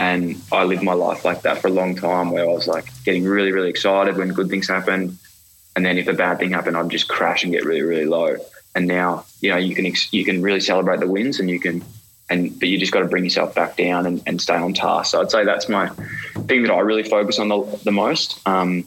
And 0.05 0.37
I 0.53 0.65
lived 0.65 0.83
my 0.83 0.93
life 0.93 1.25
like 1.25 1.41
that 1.43 1.63
for 1.63 1.69
a 1.69 1.71
long 1.71 1.95
time 1.97 2.31
where 2.31 2.45
I 2.45 2.53
was 2.53 2.69
like 2.69 2.85
getting 3.05 3.25
really, 3.25 3.53
really 3.53 3.71
excited 3.71 4.19
when 4.19 4.29
good 4.35 4.51
things 4.51 4.69
happened. 4.69 5.17
And 5.75 5.87
then 5.87 5.97
if 5.97 6.09
a 6.09 6.13
bad 6.13 6.39
thing 6.39 6.51
happened, 6.51 6.77
I'd 6.77 6.91
just 6.91 7.09
crash 7.09 7.43
and 7.43 7.51
get 7.51 7.65
really, 7.65 7.81
really 7.81 8.05
low. 8.05 8.37
And 8.75 8.87
now, 8.87 9.25
you 9.41 9.51
know, 9.51 9.57
you 9.57 9.75
can, 9.75 9.91
you 10.11 10.25
can 10.27 10.43
really 10.43 10.61
celebrate 10.61 11.01
the 11.01 11.09
wins 11.09 11.41
and 11.41 11.49
you 11.49 11.59
can, 11.59 11.83
and, 12.29 12.59
but 12.61 12.69
you 12.69 12.79
just 12.79 12.93
got 12.93 13.01
to 13.01 13.07
bring 13.07 13.25
yourself 13.25 13.55
back 13.55 13.79
down 13.79 14.05
and, 14.05 14.23
and 14.27 14.43
stay 14.43 14.57
on 14.57 14.75
task. 14.75 15.13
So 15.13 15.23
I'd 15.23 15.31
say 15.31 15.43
that's 15.43 15.71
my 15.71 15.89
thing 15.89 16.65
that 16.65 16.71
I 16.71 16.81
really 16.81 17.05
focus 17.05 17.39
on 17.39 17.49
the, 17.49 17.81
the 17.85 17.93
most. 17.93 18.47
Um, 18.47 18.87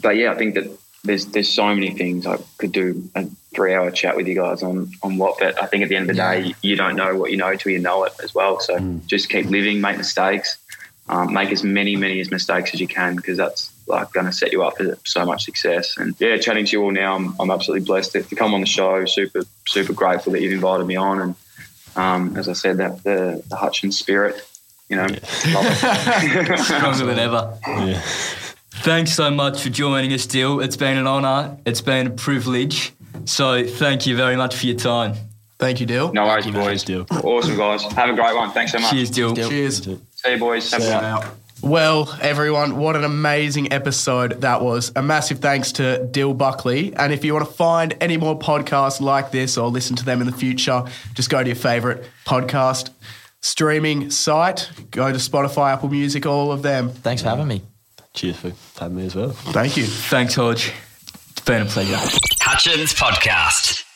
but 0.00 0.14
yeah, 0.14 0.30
I 0.30 0.36
think 0.36 0.54
that 0.54 0.70
there's, 1.02 1.26
there's 1.26 1.52
so 1.52 1.66
many 1.74 1.90
things 1.90 2.28
I 2.28 2.38
could 2.58 2.70
do 2.70 3.10
a 3.16 3.26
three 3.58 3.74
hour 3.74 3.90
chat 3.90 4.16
with 4.16 4.28
you 4.28 4.36
guys 4.36 4.62
on, 4.62 4.92
on 5.02 5.18
what, 5.18 5.38
but 5.40 5.60
I 5.60 5.66
think 5.66 5.82
at 5.82 5.88
the 5.88 5.96
end 5.96 6.08
of 6.08 6.16
the 6.16 6.22
day, 6.22 6.54
you 6.62 6.76
don't 6.76 6.94
know 6.94 7.16
what 7.16 7.32
you 7.32 7.36
know 7.36 7.56
till 7.56 7.72
you 7.72 7.80
know 7.80 8.04
it 8.04 8.12
as 8.22 8.32
well. 8.32 8.60
So 8.60 8.78
just 9.06 9.28
keep 9.28 9.46
living, 9.46 9.80
make 9.80 9.96
mistakes, 9.96 10.58
um, 11.08 11.32
make 11.32 11.50
as 11.50 11.64
many, 11.64 11.96
many 11.96 12.20
as 12.20 12.30
mistakes 12.30 12.72
as 12.72 12.80
you 12.80 12.86
can 12.86 13.16
because 13.16 13.36
that's 13.36 13.72
like 13.88 14.12
going 14.12 14.26
to 14.26 14.32
set 14.32 14.52
you 14.52 14.62
up 14.62 14.76
for 14.76 14.96
so 15.04 15.24
much 15.24 15.44
success. 15.44 15.96
And 15.96 16.14
yeah, 16.20 16.36
chatting 16.36 16.66
to 16.66 16.72
you 16.72 16.82
all 16.84 16.92
now, 16.92 17.16
I'm, 17.16 17.34
I'm 17.40 17.50
absolutely 17.50 17.84
blessed 17.84 18.12
to, 18.12 18.22
to 18.22 18.36
come 18.36 18.54
on 18.54 18.60
the 18.60 18.66
show. 18.66 19.04
Super, 19.06 19.42
super 19.66 19.92
grateful 19.92 20.32
that 20.32 20.40
you've 20.40 20.52
invited 20.52 20.86
me 20.86 20.94
on. 20.94 21.20
And 21.20 21.34
um, 21.96 22.36
as 22.36 22.48
I 22.48 22.52
said, 22.52 22.76
that 22.76 23.02
the, 23.02 23.42
the 23.48 23.56
Hutchins 23.56 23.98
spirit, 23.98 24.40
you 24.88 24.94
know, 24.94 25.02
love 25.02 25.18
it. 25.24 26.58
stronger 26.60 27.06
than 27.06 27.18
ever. 27.18 27.58
Yeah. 27.66 28.00
Thanks 28.82 29.12
so 29.12 29.32
much 29.32 29.62
for 29.62 29.70
joining 29.70 30.12
us, 30.12 30.26
Dyl. 30.26 30.60
It's 30.60 30.76
been 30.76 30.96
an 30.96 31.08
honour. 31.08 31.58
It's 31.64 31.80
been 31.80 32.06
a 32.06 32.10
privilege. 32.10 32.92
So 33.26 33.66
thank 33.66 34.06
you 34.06 34.16
very 34.16 34.36
much 34.36 34.56
for 34.56 34.66
your 34.66 34.76
time. 34.76 35.14
Thank 35.58 35.80
you, 35.80 35.86
Dyl. 35.86 36.12
No 36.12 36.24
worries, 36.24 36.46
you, 36.46 36.52
mate. 36.52 36.60
boys. 36.60 36.84
Dyl. 36.84 37.06
Awesome, 37.10 37.56
guys. 37.56 37.82
Have 37.82 38.10
a 38.10 38.14
great 38.14 38.36
one. 38.36 38.50
Thanks 38.52 38.72
so 38.72 38.78
much. 38.78 38.92
Cheers, 38.92 39.10
Dyl. 39.10 39.34
Dyl. 39.34 39.48
Cheers. 39.48 39.82
See 39.82 39.98
you, 40.26 40.38
boys. 40.38 40.70
Have 40.70 40.82
See 40.82 40.88
a 40.88 41.00
Out. 41.00 41.26
Well, 41.60 42.16
everyone, 42.22 42.76
what 42.76 42.94
an 42.94 43.02
amazing 43.02 43.72
episode 43.72 44.42
that 44.42 44.62
was. 44.62 44.92
A 44.94 45.02
massive 45.02 45.40
thanks 45.40 45.72
to 45.72 46.06
Dyl 46.12 46.32
Buckley. 46.32 46.94
And 46.94 47.12
if 47.12 47.24
you 47.24 47.34
want 47.34 47.48
to 47.48 47.52
find 47.52 47.96
any 48.00 48.16
more 48.16 48.38
podcasts 48.38 49.00
like 49.00 49.32
this 49.32 49.58
or 49.58 49.68
listen 49.68 49.96
to 49.96 50.04
them 50.04 50.20
in 50.20 50.26
the 50.28 50.32
future, 50.32 50.84
just 51.14 51.30
go 51.30 51.42
to 51.42 51.48
your 51.48 51.56
favorite 51.56 52.04
podcast 52.24 52.90
streaming 53.40 54.10
site. 54.10 54.70
Go 54.92 55.10
to 55.10 55.18
Spotify, 55.18 55.72
Apple 55.72 55.88
Music, 55.88 56.26
all 56.26 56.52
of 56.52 56.62
them. 56.62 56.90
Thanks 56.90 57.22
for 57.22 57.30
having 57.30 57.48
me. 57.48 57.62
Cheers 58.14 58.36
for 58.36 58.52
having 58.78 58.96
me 58.96 59.06
as 59.06 59.16
well. 59.16 59.30
Thank 59.30 59.76
you. 59.76 59.86
Thanks, 59.86 60.36
Hodge. 60.36 60.72
It's 61.32 61.40
been 61.40 61.62
a 61.62 61.66
pleasure. 61.66 61.98
Hutchins 62.58 62.92
Podcast. 62.92 63.87